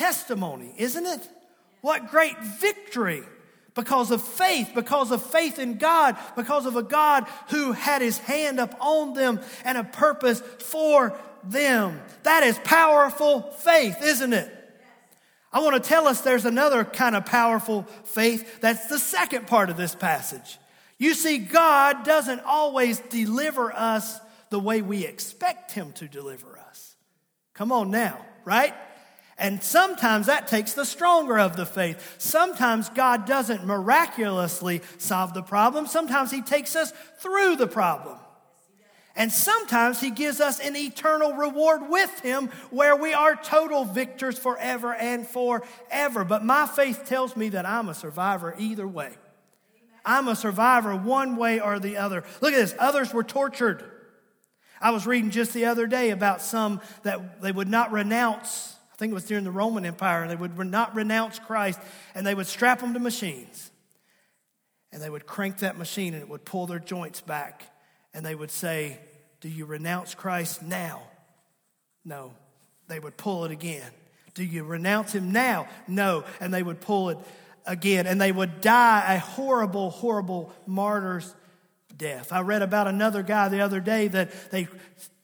testimony, 0.03 0.75
isn't 0.79 1.07
it? 1.07 1.29
What 1.81 2.11
great 2.11 2.37
victory 2.43 3.23
because 3.77 4.11
of 4.11 4.21
faith, 4.21 4.73
because 4.75 5.13
of 5.13 5.23
faith 5.23 5.61
in 5.61 5.79
God, 5.79 6.17
because 6.35 6.67
of 6.67 6.75
a 6.75 6.83
God 6.83 7.25
who 7.51 7.71
had 7.71 8.03
his 8.03 8.19
hand 8.19 8.59
up 8.59 8.75
on 8.81 9.15
them 9.15 9.41
and 9.65 9.79
a 9.79 9.85
purpose 9.85 10.41
for 10.59 11.17
them. 11.45 12.01
That 12.25 12.43
is 12.43 12.59
powerful 12.65 13.43
faith, 13.43 14.03
isn't 14.03 14.33
it? 14.33 14.53
I 15.53 15.61
want 15.61 15.81
to 15.81 15.89
tell 15.89 16.09
us 16.09 16.23
there's 16.23 16.47
another 16.47 16.85
kind 16.85 17.15
of 17.15 17.25
powerful 17.25 17.85
faith 18.05 18.61
that's 18.61 18.89
the 18.89 18.99
second 18.99 19.47
part 19.47 19.71
of 19.71 19.77
this 19.77 19.95
passage. 19.95 20.59
You 20.99 21.15
see, 21.15 21.39
God 21.39 22.05
doesn't 22.05 22.41
always 22.41 22.99
deliver 22.99 23.73
us 23.73 24.19
the 24.51 24.59
way 24.59 24.83
we 24.83 25.07
expect 25.07 25.71
Him 25.73 25.93
to 25.93 26.09
deliver 26.09 26.59
us. 26.59 26.97
Come 27.55 27.71
on 27.71 27.93
now, 27.93 28.25
right? 28.45 28.75
And 29.43 29.61
sometimes 29.61 30.27
that 30.27 30.47
takes 30.47 30.73
the 30.73 30.85
stronger 30.85 31.37
of 31.37 31.57
the 31.57 31.67
faith. 31.67 32.15
Sometimes 32.19 32.89
God 32.91 33.27
doesn't 33.27 33.67
miraculously 33.67 34.83
solve 34.99 35.35
the 35.35 35.43
problem. 35.43 35.89
Sometimes 35.89 36.31
He 36.31 36.43
takes 36.43 36.77
us 36.77 36.93
through 37.19 37.57
the 37.57 37.67
problem. 37.67 38.19
And 39.15 39.31
sometimes 39.31 40.01
he 40.01 40.11
gives 40.11 40.41
us 40.41 40.59
an 40.59 40.75
eternal 40.75 41.35
reward 41.35 41.91
with 41.91 42.21
him 42.21 42.49
where 42.71 42.97
we 42.97 43.13
are 43.13 43.37
total 43.37 43.85
victors 43.85 44.39
forever 44.39 44.95
and 44.95 45.27
forever. 45.27 46.25
But 46.25 46.47
my 46.47 46.65
faith 46.65 47.05
tells 47.05 47.37
me 47.37 47.51
that 47.51 47.67
I'm 47.67 47.91
a 47.91 47.95
survivor 47.95 48.55
either 48.59 48.89
way. 48.89 49.13
I'm 50.03 50.29
a 50.29 50.37
survivor 50.37 50.97
one 50.97 51.37
way 51.37 51.61
or 51.61 51.79
the 51.79 51.99
other. 51.99 52.25
Look 52.41 52.55
at 52.55 52.57
this. 52.57 52.75
Others 52.79 53.13
were 53.13 53.23
tortured. 53.23 53.85
I 54.81 54.93
was 54.93 55.07
reading 55.07 55.31
just 55.31 55.53
the 55.53 55.67
other 55.67 55.87
day 55.87 56.09
about 56.09 56.41
some 56.41 56.81
that 57.03 57.43
they 57.43 57.53
would 57.53 57.69
not 57.69 57.93
renounce. 57.93 58.77
I 59.03 59.05
think 59.05 59.11
it 59.11 59.15
was 59.15 59.25
during 59.25 59.43
the 59.43 59.51
Roman 59.51 59.85
Empire. 59.85 60.29
They 60.29 60.37
would 60.37 60.57
not 60.57 60.95
renounce 60.95 61.41
Christ 61.41 61.81
and 62.15 62.25
they 62.25 62.37
would 62.37 62.47
strap 62.47 62.79
them 62.79 62.95
to 62.95 63.01
machines. 63.01 63.73
And 64.93 65.03
they 65.03 65.11
would 65.11 65.27
crank 65.27 65.59
that 65.59 65.77
machine 65.77 66.15
and 66.15 66.23
it 66.23 66.29
would 66.29 66.45
pull 66.45 66.69
their 66.69 66.79
joints 66.79 67.21
back 67.21 67.69
and 68.15 68.25
they 68.25 68.37
would 68.37 68.53
say, 68.53 69.01
Do 69.41 69.49
you 69.49 69.65
renounce 69.65 70.15
Christ 70.15 70.63
now? 70.63 71.03
No. 72.05 72.33
They 72.87 73.01
would 73.01 73.17
pull 73.17 73.45
it 73.45 73.51
again. 73.51 73.91
Do 74.35 74.45
you 74.45 74.63
renounce 74.63 75.13
him 75.13 75.33
now? 75.33 75.67
No. 75.89 76.23
And 76.39 76.55
they 76.55 76.63
would 76.63 76.81
pull 76.81 77.09
it 77.09 77.19
again. 77.67 78.07
And 78.07 78.21
they 78.21 78.31
would 78.31 78.61
die 78.61 79.15
a 79.15 79.19
horrible, 79.19 79.91
horrible 79.91 80.53
martyr's 80.65 81.35
death. 81.97 82.33
I 82.33 82.43
read 82.43 82.63
about 82.63 82.87
another 82.87 83.25
guy 83.25 83.49
the 83.49 83.63
other 83.63 83.81
day 83.81 84.07
that 84.07 84.53
they 84.53 84.69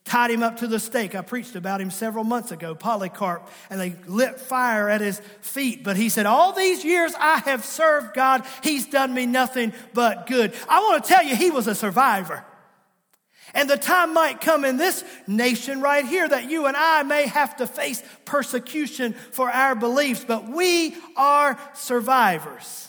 tied 0.09 0.31
him 0.31 0.41
up 0.41 0.57
to 0.57 0.65
the 0.65 0.79
stake. 0.79 1.13
I 1.13 1.21
preached 1.21 1.55
about 1.55 1.79
him 1.79 1.91
several 1.91 2.23
months 2.23 2.51
ago, 2.51 2.73
Polycarp, 2.73 3.47
and 3.69 3.79
they 3.79 3.95
lit 4.07 4.39
fire 4.39 4.89
at 4.89 5.01
his 5.01 5.21
feet. 5.41 5.83
But 5.83 5.97
he 5.97 6.09
said, 6.09 6.25
All 6.25 6.51
these 6.51 6.83
years 6.83 7.13
I 7.19 7.37
have 7.37 7.63
served 7.63 8.15
God, 8.15 8.43
he's 8.63 8.87
done 8.87 9.13
me 9.13 9.27
nothing 9.27 9.71
but 9.93 10.25
good. 10.25 10.55
I 10.67 10.79
want 10.79 11.03
to 11.03 11.07
tell 11.07 11.23
you, 11.23 11.35
he 11.35 11.51
was 11.51 11.67
a 11.67 11.75
survivor. 11.75 12.43
And 13.53 13.69
the 13.69 13.77
time 13.77 14.13
might 14.13 14.41
come 14.41 14.65
in 14.65 14.77
this 14.77 15.03
nation 15.27 15.79
right 15.79 16.05
here 16.05 16.27
that 16.27 16.49
you 16.49 16.65
and 16.65 16.75
I 16.75 17.03
may 17.03 17.27
have 17.27 17.57
to 17.57 17.67
face 17.67 18.01
persecution 18.25 19.13
for 19.13 19.49
our 19.49 19.75
beliefs, 19.75 20.25
but 20.27 20.49
we 20.49 20.95
are 21.17 21.59
survivors. 21.73 22.88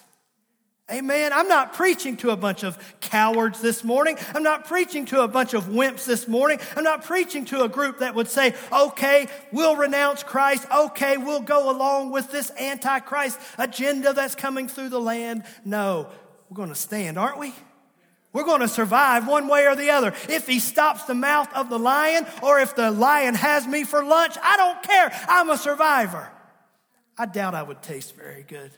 Amen. 0.90 1.33
I'm 1.33 1.46
not 1.46 1.74
preaching 1.74 2.16
to 2.18 2.31
a 2.31 2.37
bunch 2.37 2.64
of 2.64 2.76
cowards 3.00 3.61
this 3.61 3.85
morning. 3.85 4.18
I'm 4.35 4.42
not 4.42 4.66
preaching 4.66 5.07
to 5.07 5.22
a 5.22 5.29
bunch 5.29 5.55
of 5.55 5.66
wimps 5.66 6.05
this 6.05 6.26
morning. 6.26 6.59
I'm 6.76 6.83
not 6.83 7.05
preaching 7.05 7.44
to 7.46 7.62
a 7.62 7.68
group 7.68 8.00
that 8.00 8.14
would 8.14 8.29
say, 8.29 8.55
okay, 8.72 9.29
we'll 9.53 9.76
renounce 9.76 10.22
Christ. 10.24 10.66
Okay, 10.74 11.16
we'll 11.16 11.42
go 11.42 11.70
along 11.70 12.11
with 12.11 12.33
this 12.33 12.50
antichrist 12.59 13.38
agenda 13.57 14.12
that's 14.12 14.35
coming 14.35 14.66
through 14.66 14.88
the 14.88 15.00
land. 15.00 15.44
No, 15.64 16.09
we're 16.48 16.57
going 16.57 16.70
to 16.70 16.74
stand, 16.74 17.18
aren't 17.18 17.38
we? 17.38 17.55
We're 18.33 18.44
going 18.44 18.61
to 18.61 18.68
survive 18.68 19.26
one 19.26 19.48
way 19.48 19.66
or 19.66 19.76
the 19.76 19.90
other. 19.90 20.12
If 20.29 20.46
he 20.46 20.61
stops 20.61 21.05
the 21.05 21.14
mouth 21.14 21.53
of 21.53 21.68
the 21.68 21.79
lion 21.79 22.26
or 22.42 22.61
if 22.61 22.76
the 22.76 22.90
lion 22.90 23.35
has 23.35 23.66
me 23.66 23.85
for 23.85 24.05
lunch, 24.05 24.37
I 24.42 24.57
don't 24.57 24.83
care. 24.83 25.11
I'm 25.29 25.50
a 25.50 25.59
survivor. 25.59 26.31
I 27.18 27.26
doubt 27.26 27.55
I 27.55 27.62
would 27.62 27.83
taste 27.83 28.16
very 28.16 28.44
good. 28.44 28.70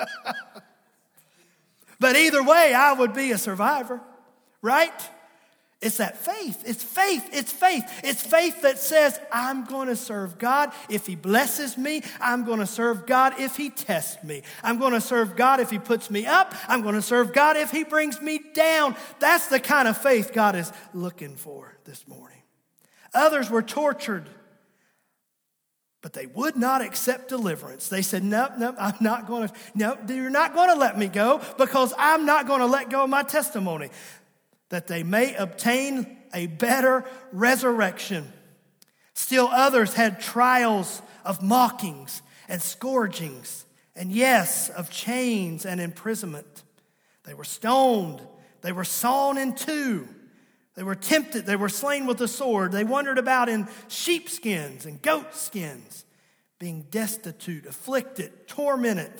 but 2.00 2.16
either 2.16 2.42
way, 2.42 2.74
I 2.74 2.92
would 2.92 3.14
be 3.14 3.32
a 3.32 3.38
survivor, 3.38 4.00
right? 4.62 4.92
It's 5.80 5.96
that 5.96 6.18
faith. 6.18 6.62
It's 6.66 6.82
faith. 6.82 7.30
It's 7.32 7.50
faith. 7.50 7.84
It's 8.04 8.22
faith 8.22 8.62
that 8.62 8.78
says, 8.78 9.18
I'm 9.32 9.64
going 9.64 9.88
to 9.88 9.96
serve 9.96 10.38
God 10.38 10.72
if 10.90 11.06
He 11.06 11.16
blesses 11.16 11.78
me. 11.78 12.02
I'm 12.20 12.44
going 12.44 12.58
to 12.58 12.66
serve 12.66 13.06
God 13.06 13.40
if 13.40 13.56
He 13.56 13.70
tests 13.70 14.22
me. 14.22 14.42
I'm 14.62 14.78
going 14.78 14.92
to 14.92 15.00
serve 15.00 15.36
God 15.36 15.58
if 15.58 15.70
He 15.70 15.78
puts 15.78 16.10
me 16.10 16.26
up. 16.26 16.54
I'm 16.68 16.82
going 16.82 16.96
to 16.96 17.02
serve 17.02 17.32
God 17.32 17.56
if 17.56 17.70
He 17.70 17.84
brings 17.84 18.20
me 18.20 18.40
down. 18.52 18.94
That's 19.20 19.46
the 19.46 19.58
kind 19.58 19.88
of 19.88 19.96
faith 19.96 20.32
God 20.34 20.54
is 20.54 20.70
looking 20.92 21.36
for 21.36 21.78
this 21.84 22.06
morning. 22.06 22.42
Others 23.14 23.48
were 23.48 23.62
tortured, 23.62 24.28
but 26.02 26.12
they 26.12 26.26
would 26.26 26.56
not 26.56 26.80
accept 26.80 27.28
deliverance. 27.28 27.88
They 27.88 28.02
said, 28.02 28.24
Nope, 28.24 28.52
nope, 28.58 28.76
I'm 28.78 28.96
not 29.00 29.26
going 29.26 29.48
to, 29.48 29.54
no, 29.74 29.98
you're 30.08 30.30
not 30.30 30.54
going 30.54 30.70
to 30.70 30.76
let 30.76 30.98
me 30.98 31.08
go 31.08 31.40
because 31.58 31.92
I'm 31.98 32.24
not 32.24 32.46
going 32.46 32.60
to 32.60 32.66
let 32.66 32.90
go 32.90 33.04
of 33.04 33.10
my 33.10 33.22
testimony 33.22 33.90
that 34.70 34.86
they 34.86 35.02
may 35.02 35.34
obtain 35.34 36.16
a 36.32 36.46
better 36.46 37.04
resurrection. 37.32 38.32
Still 39.14 39.48
others 39.48 39.94
had 39.94 40.20
trials 40.20 41.02
of 41.24 41.42
mockings 41.42 42.22
and 42.48 42.62
scourgings, 42.62 43.66
and 43.94 44.10
yes, 44.10 44.70
of 44.70 44.90
chains 44.90 45.66
and 45.66 45.80
imprisonment. 45.80 46.62
They 47.24 47.34
were 47.34 47.44
stoned, 47.44 48.22
they 48.62 48.72
were 48.72 48.84
sawn 48.84 49.36
in 49.36 49.54
two. 49.54 50.08
They 50.76 50.82
were 50.82 50.94
tempted, 50.94 51.46
they 51.46 51.56
were 51.56 51.68
slain 51.68 52.06
with 52.06 52.18
the 52.18 52.28
sword. 52.28 52.72
They 52.72 52.84
wandered 52.84 53.18
about 53.18 53.48
in 53.48 53.68
sheepskins 53.88 54.86
and 54.86 55.02
goat 55.02 55.34
skins, 55.34 56.04
being 56.58 56.86
destitute, 56.90 57.66
afflicted, 57.66 58.46
tormented. 58.48 59.12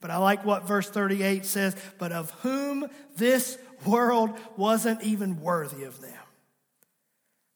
But 0.00 0.10
I 0.10 0.16
like 0.16 0.44
what 0.44 0.66
verse 0.66 0.88
38 0.88 1.44
says, 1.44 1.76
but 1.98 2.12
of 2.12 2.30
whom 2.42 2.88
this 3.16 3.58
world 3.84 4.30
wasn't 4.56 5.02
even 5.02 5.40
worthy 5.40 5.84
of 5.84 6.00
them. 6.00 6.12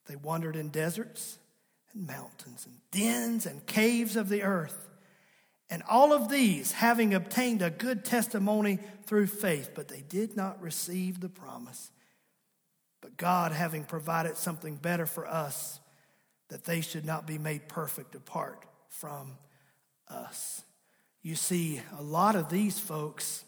They 0.07 0.17
wandered 0.17 0.57
in 0.57 0.71
deserts 0.71 1.39
and 1.93 2.07
mountains 2.07 2.67
and 2.67 2.77
dens 2.91 3.47
and 3.47 3.67
caves 3.67 4.17
of 4.17 4.29
the 4.29 4.43
earth. 4.43 4.89
And 5.69 5.83
all 5.89 6.13
of 6.13 6.29
these 6.29 6.73
having 6.73 7.13
obtained 7.13 7.61
a 7.61 7.71
good 7.71 8.05
testimony 8.05 8.79
through 9.05 9.27
faith, 9.27 9.71
but 9.75 9.89
they 9.89 10.03
did 10.09 10.37
not 10.37 10.63
receive 10.63 11.21
the 11.21 11.29
promise. 11.29 11.91
God, 13.17 13.53
having 13.53 13.85
provided 13.85 14.37
something 14.37 14.77
better 14.77 15.07
for 15.07 15.27
us, 15.27 15.81
that 16.49 16.65
they 16.65 16.81
should 16.81 17.05
not 17.05 17.27
be 17.27 17.39
made 17.39 17.69
perfect 17.69 18.15
apart 18.15 18.65
from 18.89 19.39
us. 20.09 20.63
You 21.23 21.35
see, 21.35 21.81
a 21.99 22.03
lot 22.03 22.37
of 22.37 22.49
these 22.49 22.79
folks 22.79 23.45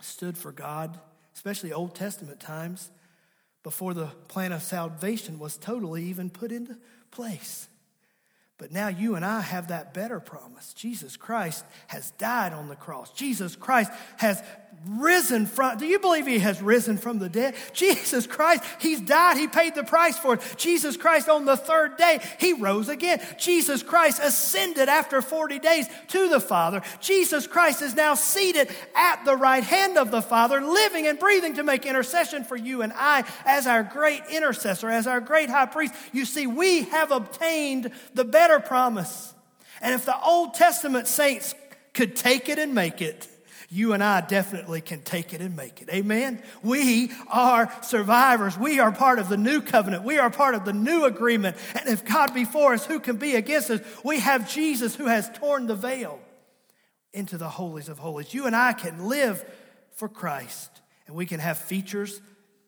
stood 0.00 0.38
for 0.38 0.52
God 0.52 0.98
especially 1.36 1.70
Old 1.70 1.94
Testament 1.94 2.40
times, 2.40 2.90
before 3.62 3.92
the 3.92 4.06
plan 4.28 4.52
of 4.52 4.62
salvation 4.62 5.38
was 5.38 5.58
totally 5.58 6.04
even 6.04 6.30
put 6.30 6.50
into 6.50 6.78
place. 7.10 7.68
But 8.58 8.72
now 8.72 8.88
you 8.88 9.16
and 9.16 9.24
I 9.24 9.42
have 9.42 9.68
that 9.68 9.92
better 9.92 10.18
promise. 10.18 10.72
Jesus 10.72 11.16
Christ 11.16 11.64
has 11.88 12.12
died 12.12 12.54
on 12.54 12.68
the 12.68 12.76
cross. 12.76 13.12
Jesus 13.12 13.54
Christ 13.54 13.90
has 14.16 14.42
risen 14.86 15.46
from, 15.46 15.78
do 15.78 15.86
you 15.86 15.98
believe 15.98 16.26
he 16.26 16.38
has 16.38 16.62
risen 16.62 16.96
from 16.96 17.18
the 17.18 17.28
dead? 17.28 17.54
Jesus 17.72 18.26
Christ, 18.26 18.62
he's 18.80 19.00
died. 19.00 19.36
He 19.36 19.48
paid 19.48 19.74
the 19.74 19.82
price 19.82 20.18
for 20.18 20.34
it. 20.34 20.54
Jesus 20.56 20.96
Christ 20.96 21.28
on 21.28 21.44
the 21.44 21.56
third 21.56 21.96
day, 21.96 22.20
he 22.38 22.52
rose 22.52 22.88
again. 22.88 23.20
Jesus 23.38 23.82
Christ 23.82 24.20
ascended 24.22 24.88
after 24.88 25.20
40 25.22 25.58
days 25.58 25.86
to 26.08 26.28
the 26.28 26.40
Father. 26.40 26.82
Jesus 27.00 27.46
Christ 27.46 27.82
is 27.82 27.94
now 27.94 28.14
seated 28.14 28.68
at 28.94 29.24
the 29.24 29.36
right 29.36 29.64
hand 29.64 29.98
of 29.98 30.10
the 30.10 30.22
Father, 30.22 30.60
living 30.60 31.06
and 31.06 31.18
breathing 31.18 31.54
to 31.54 31.62
make 31.62 31.86
intercession 31.86 32.44
for 32.44 32.56
you 32.56 32.82
and 32.82 32.92
I 32.94 33.24
as 33.44 33.66
our 33.66 33.82
great 33.82 34.22
intercessor, 34.30 34.88
as 34.88 35.06
our 35.06 35.20
great 35.20 35.50
high 35.50 35.66
priest. 35.66 35.94
You 36.12 36.24
see, 36.24 36.46
we 36.46 36.82
have 36.84 37.10
obtained 37.10 37.90
the 38.14 38.24
better 38.46 38.60
promise. 38.60 39.34
And 39.80 39.92
if 39.92 40.06
the 40.06 40.18
Old 40.20 40.54
Testament 40.54 41.08
saints 41.08 41.54
could 41.92 42.14
take 42.14 42.48
it 42.48 42.60
and 42.60 42.74
make 42.74 43.02
it, 43.02 43.26
you 43.68 43.92
and 43.92 44.04
I 44.04 44.20
definitely 44.20 44.80
can 44.80 45.02
take 45.02 45.34
it 45.34 45.40
and 45.40 45.56
make 45.56 45.82
it. 45.82 45.88
Amen? 45.88 46.40
We 46.62 47.10
are 47.26 47.72
survivors. 47.82 48.56
We 48.56 48.78
are 48.78 48.92
part 48.92 49.18
of 49.18 49.28
the 49.28 49.36
new 49.36 49.60
covenant. 49.60 50.04
We 50.04 50.18
are 50.18 50.30
part 50.30 50.54
of 50.54 50.64
the 50.64 50.72
new 50.72 51.04
agreement. 51.04 51.56
And 51.74 51.88
if 51.88 52.04
God 52.04 52.34
be 52.34 52.44
for 52.44 52.74
us, 52.74 52.86
who 52.86 53.00
can 53.00 53.16
be 53.16 53.34
against 53.34 53.70
us? 53.70 53.80
We 54.04 54.20
have 54.20 54.48
Jesus 54.48 54.94
who 54.94 55.06
has 55.06 55.28
torn 55.34 55.66
the 55.66 55.74
veil 55.74 56.20
into 57.12 57.38
the 57.38 57.48
holies 57.48 57.88
of 57.88 57.98
holies. 57.98 58.32
You 58.32 58.46
and 58.46 58.54
I 58.54 58.74
can 58.74 59.08
live 59.08 59.44
for 59.96 60.08
Christ, 60.08 60.70
and 61.08 61.16
we 61.16 61.26
can 61.26 61.40
have 61.40 61.58
features 61.58 62.20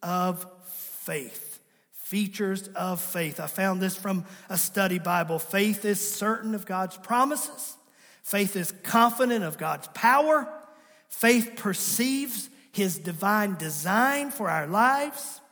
of 0.03 0.45
faith. 0.65 1.48
Features 2.09 2.69
of 2.69 3.03
faith. 3.03 3.39
I 3.39 3.49
found 3.49 3.83
this 3.83 3.95
from 3.95 4.25
a 4.49 4.57
study 4.57 4.99
Bible. 4.99 5.39
Faith 5.39 5.85
is 5.85 6.01
certain 6.01 6.55
of 6.55 6.65
God's 6.65 6.97
promises. 6.97 7.77
Faith 8.23 8.57
is 8.57 8.73
confident 8.83 9.45
of 9.45 9.59
God's 9.59 9.89
power. 9.89 10.49
Faith 11.11 11.53
perceives 11.57 12.49
his 12.73 12.97
divine 12.99 13.57
design 13.57 14.31
for 14.31 14.49
our 14.49 14.67
lives. 14.67 15.43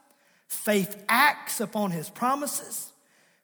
Faith 0.48 1.04
acts 1.10 1.60
upon 1.60 1.90
his 1.90 2.08
promises. 2.08 2.90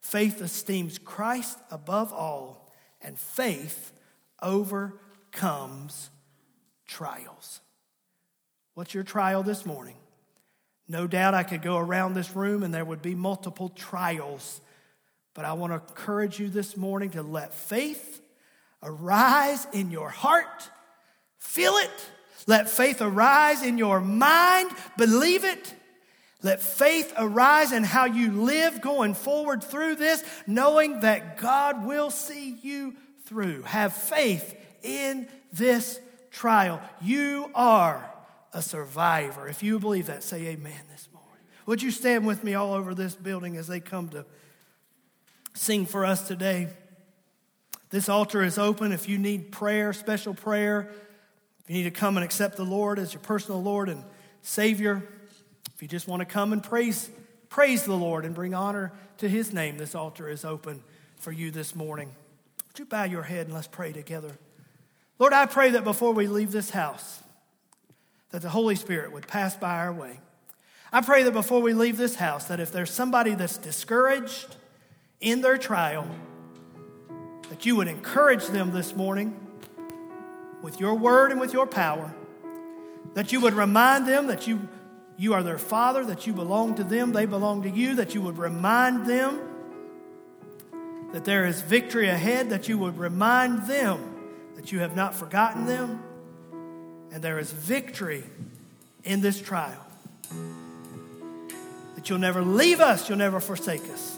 Faith 0.00 0.40
esteems 0.40 0.96
Christ 0.96 1.58
above 1.70 2.14
all. 2.14 2.72
And 3.02 3.18
faith 3.18 3.92
overcomes 4.40 6.08
trials. 6.86 7.60
What's 8.72 8.94
your 8.94 9.04
trial 9.04 9.42
this 9.42 9.66
morning? 9.66 9.96
No 10.92 11.06
doubt 11.06 11.32
I 11.32 11.42
could 11.42 11.62
go 11.62 11.78
around 11.78 12.12
this 12.12 12.36
room 12.36 12.62
and 12.62 12.74
there 12.74 12.84
would 12.84 13.00
be 13.00 13.14
multiple 13.14 13.70
trials. 13.70 14.60
But 15.32 15.46
I 15.46 15.54
want 15.54 15.72
to 15.72 15.76
encourage 15.76 16.38
you 16.38 16.50
this 16.50 16.76
morning 16.76 17.12
to 17.12 17.22
let 17.22 17.54
faith 17.54 18.20
arise 18.82 19.66
in 19.72 19.90
your 19.90 20.10
heart. 20.10 20.68
Feel 21.38 21.72
it. 21.76 22.10
Let 22.46 22.68
faith 22.68 23.00
arise 23.00 23.62
in 23.62 23.78
your 23.78 24.02
mind. 24.02 24.70
Believe 24.98 25.46
it. 25.46 25.74
Let 26.42 26.60
faith 26.60 27.10
arise 27.16 27.72
in 27.72 27.84
how 27.84 28.04
you 28.04 28.30
live 28.42 28.82
going 28.82 29.14
forward 29.14 29.64
through 29.64 29.94
this, 29.94 30.22
knowing 30.46 31.00
that 31.00 31.38
God 31.38 31.86
will 31.86 32.10
see 32.10 32.58
you 32.62 32.94
through. 33.24 33.62
Have 33.62 33.94
faith 33.94 34.54
in 34.82 35.26
this 35.54 35.98
trial. 36.30 36.82
You 37.00 37.50
are 37.54 38.11
a 38.52 38.62
survivor. 38.62 39.48
If 39.48 39.62
you 39.62 39.78
believe 39.78 40.06
that, 40.06 40.22
say 40.22 40.46
amen 40.46 40.80
this 40.90 41.08
morning. 41.12 41.28
Would 41.66 41.82
you 41.82 41.90
stand 41.90 42.26
with 42.26 42.44
me 42.44 42.54
all 42.54 42.74
over 42.74 42.94
this 42.94 43.14
building 43.14 43.56
as 43.56 43.66
they 43.66 43.80
come 43.80 44.08
to 44.10 44.24
sing 45.54 45.86
for 45.86 46.04
us 46.04 46.26
today? 46.26 46.68
This 47.90 48.08
altar 48.08 48.42
is 48.42 48.58
open. 48.58 48.92
If 48.92 49.08
you 49.08 49.18
need 49.18 49.52
prayer, 49.52 49.92
special 49.92 50.34
prayer, 50.34 50.90
if 51.62 51.70
you 51.70 51.76
need 51.76 51.84
to 51.84 51.90
come 51.90 52.16
and 52.16 52.24
accept 52.24 52.56
the 52.56 52.64
Lord 52.64 52.98
as 52.98 53.12
your 53.12 53.22
personal 53.22 53.62
Lord 53.62 53.88
and 53.88 54.02
Savior, 54.42 55.02
if 55.74 55.82
you 55.82 55.88
just 55.88 56.08
want 56.08 56.20
to 56.20 56.26
come 56.26 56.52
and 56.52 56.62
praise, 56.62 57.10
praise 57.48 57.84
the 57.84 57.96
Lord 57.96 58.24
and 58.24 58.34
bring 58.34 58.54
honor 58.54 58.92
to 59.18 59.28
His 59.28 59.52
name, 59.52 59.76
this 59.78 59.94
altar 59.94 60.28
is 60.28 60.44
open 60.44 60.82
for 61.16 61.32
you 61.32 61.50
this 61.50 61.74
morning. 61.74 62.14
Would 62.68 62.78
you 62.78 62.84
bow 62.86 63.04
your 63.04 63.22
head 63.22 63.46
and 63.46 63.54
let's 63.54 63.68
pray 63.68 63.92
together? 63.92 64.32
Lord, 65.18 65.32
I 65.32 65.46
pray 65.46 65.70
that 65.70 65.84
before 65.84 66.12
we 66.12 66.26
leave 66.26 66.50
this 66.50 66.70
house, 66.70 67.21
that 68.32 68.42
the 68.42 68.48
Holy 68.48 68.74
Spirit 68.74 69.12
would 69.12 69.28
pass 69.28 69.56
by 69.56 69.78
our 69.78 69.92
way. 69.92 70.18
I 70.92 71.00
pray 71.00 71.22
that 71.22 71.32
before 71.32 71.62
we 71.62 71.72
leave 71.72 71.96
this 71.96 72.16
house, 72.16 72.46
that 72.46 72.60
if 72.60 72.72
there's 72.72 72.90
somebody 72.90 73.34
that's 73.34 73.56
discouraged 73.56 74.56
in 75.20 75.40
their 75.40 75.56
trial, 75.56 76.06
that 77.48 77.64
you 77.64 77.76
would 77.76 77.88
encourage 77.88 78.46
them 78.46 78.72
this 78.72 78.94
morning 78.96 79.38
with 80.62 80.80
your 80.80 80.94
word 80.94 81.30
and 81.30 81.40
with 81.40 81.52
your 81.52 81.66
power, 81.66 82.14
that 83.14 83.32
you 83.32 83.40
would 83.40 83.54
remind 83.54 84.06
them 84.06 84.26
that 84.26 84.46
you, 84.46 84.68
you 85.16 85.34
are 85.34 85.42
their 85.42 85.58
father, 85.58 86.04
that 86.04 86.26
you 86.26 86.32
belong 86.32 86.74
to 86.74 86.84
them, 86.84 87.12
they 87.12 87.26
belong 87.26 87.62
to 87.62 87.70
you, 87.70 87.94
that 87.96 88.14
you 88.14 88.20
would 88.22 88.38
remind 88.38 89.06
them 89.06 89.40
that 91.12 91.24
there 91.24 91.44
is 91.44 91.60
victory 91.60 92.08
ahead, 92.08 92.50
that 92.50 92.68
you 92.68 92.78
would 92.78 92.96
remind 92.96 93.66
them 93.66 94.00
that 94.56 94.72
you 94.72 94.80
have 94.80 94.96
not 94.96 95.14
forgotten 95.14 95.66
them, 95.66 96.02
and 97.12 97.22
there 97.22 97.38
is 97.38 97.52
victory 97.52 98.24
in 99.04 99.20
this 99.20 99.40
trial. 99.40 99.86
That 101.94 102.08
you'll 102.08 102.18
never 102.18 102.42
leave 102.42 102.80
us, 102.80 103.08
you'll 103.08 103.18
never 103.18 103.38
forsake 103.38 103.82
us. 103.90 104.16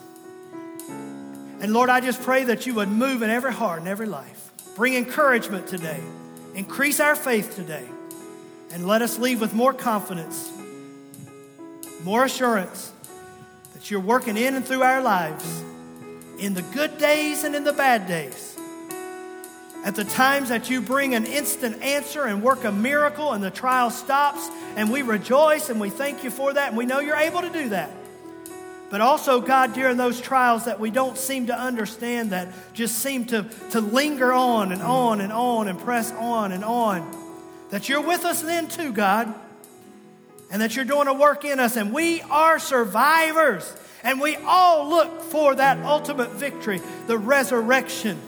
And 0.88 1.72
Lord, 1.72 1.90
I 1.90 2.00
just 2.00 2.22
pray 2.22 2.44
that 2.44 2.66
you 2.66 2.74
would 2.74 2.88
move 2.88 3.22
in 3.22 3.30
every 3.30 3.52
heart 3.52 3.80
and 3.80 3.88
every 3.88 4.06
life. 4.06 4.52
Bring 4.76 4.94
encouragement 4.94 5.66
today. 5.66 6.00
Increase 6.54 7.00
our 7.00 7.16
faith 7.16 7.56
today. 7.56 7.84
And 8.72 8.86
let 8.86 9.02
us 9.02 9.18
leave 9.18 9.40
with 9.40 9.54
more 9.54 9.72
confidence, 9.72 10.50
more 12.02 12.24
assurance 12.24 12.92
that 13.72 13.90
you're 13.90 14.00
working 14.00 14.36
in 14.36 14.54
and 14.54 14.64
through 14.64 14.82
our 14.82 15.00
lives 15.00 15.62
in 16.38 16.54
the 16.54 16.62
good 16.62 16.98
days 16.98 17.44
and 17.44 17.54
in 17.54 17.64
the 17.64 17.72
bad 17.72 18.06
days. 18.06 18.53
At 19.84 19.96
the 19.96 20.04
times 20.04 20.48
that 20.48 20.70
you 20.70 20.80
bring 20.80 21.14
an 21.14 21.26
instant 21.26 21.82
answer 21.82 22.24
and 22.24 22.42
work 22.42 22.64
a 22.64 22.72
miracle 22.72 23.32
and 23.32 23.44
the 23.44 23.50
trial 23.50 23.90
stops, 23.90 24.48
and 24.76 24.90
we 24.90 25.02
rejoice 25.02 25.68
and 25.68 25.78
we 25.78 25.90
thank 25.90 26.24
you 26.24 26.30
for 26.30 26.54
that, 26.54 26.68
and 26.68 26.76
we 26.78 26.86
know 26.86 27.00
you're 27.00 27.16
able 27.16 27.42
to 27.42 27.50
do 27.50 27.68
that. 27.68 27.90
But 28.88 29.02
also, 29.02 29.42
God, 29.42 29.74
during 29.74 29.98
those 29.98 30.22
trials 30.22 30.64
that 30.64 30.80
we 30.80 30.90
don't 30.90 31.18
seem 31.18 31.48
to 31.48 31.58
understand, 31.58 32.30
that 32.30 32.48
just 32.72 32.96
seem 32.96 33.26
to, 33.26 33.44
to 33.72 33.80
linger 33.82 34.32
on 34.32 34.72
and 34.72 34.80
on 34.80 35.20
and 35.20 35.30
on 35.30 35.68
and 35.68 35.78
press 35.78 36.10
on 36.12 36.52
and 36.52 36.64
on, 36.64 37.06
that 37.68 37.86
you're 37.86 38.00
with 38.00 38.24
us 38.24 38.40
then 38.40 38.68
too, 38.68 38.90
God, 38.90 39.34
and 40.50 40.62
that 40.62 40.76
you're 40.76 40.86
doing 40.86 41.08
a 41.08 41.14
work 41.14 41.44
in 41.44 41.60
us, 41.60 41.76
and 41.76 41.92
we 41.92 42.22
are 42.22 42.58
survivors. 42.58 43.70
And 44.02 44.20
we 44.20 44.36
all 44.36 44.88
look 44.88 45.22
for 45.22 45.54
that 45.54 45.78
ultimate 45.78 46.30
victory, 46.32 46.80
the 47.06 47.18
resurrection 47.18 48.18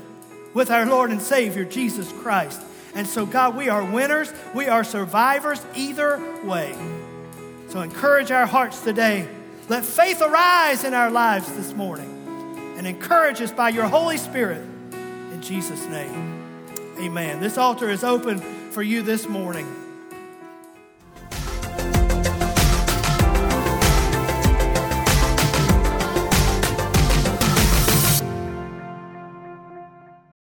with 0.57 0.71
our 0.71 0.87
Lord 0.87 1.11
and 1.11 1.21
Savior, 1.21 1.67
Jesus 1.67 2.11
Christ. 2.23 2.63
And 2.95 3.07
so, 3.07 3.27
God, 3.27 3.55
we 3.55 3.69
are 3.69 3.85
winners, 3.85 4.33
we 4.55 4.69
are 4.69 4.85
survivors 4.85 5.61
either 5.75 6.19
way. 6.43 6.75
So, 7.69 7.83
encourage 7.83 8.31
our 8.31 8.47
hearts 8.47 8.81
today 8.81 9.29
let 9.69 9.85
faith 9.85 10.23
arise 10.23 10.85
in 10.85 10.95
our 10.95 11.11
lives 11.11 11.53
this 11.57 11.75
morning 11.75 12.75
and 12.79 12.87
encourage 12.87 13.43
us 13.43 13.51
by 13.51 13.71
your 13.71 13.87
Holy 13.87 14.17
Spirit. 14.17 14.63
In 14.93 15.43
Jesus' 15.43 15.85
name, 15.87 16.45
amen. 17.01 17.41
This 17.41 17.59
altar 17.59 17.91
is 17.91 18.05
open 18.05 18.39
for 18.71 18.83
you 18.83 19.03
this 19.03 19.29
morning. 19.29 19.86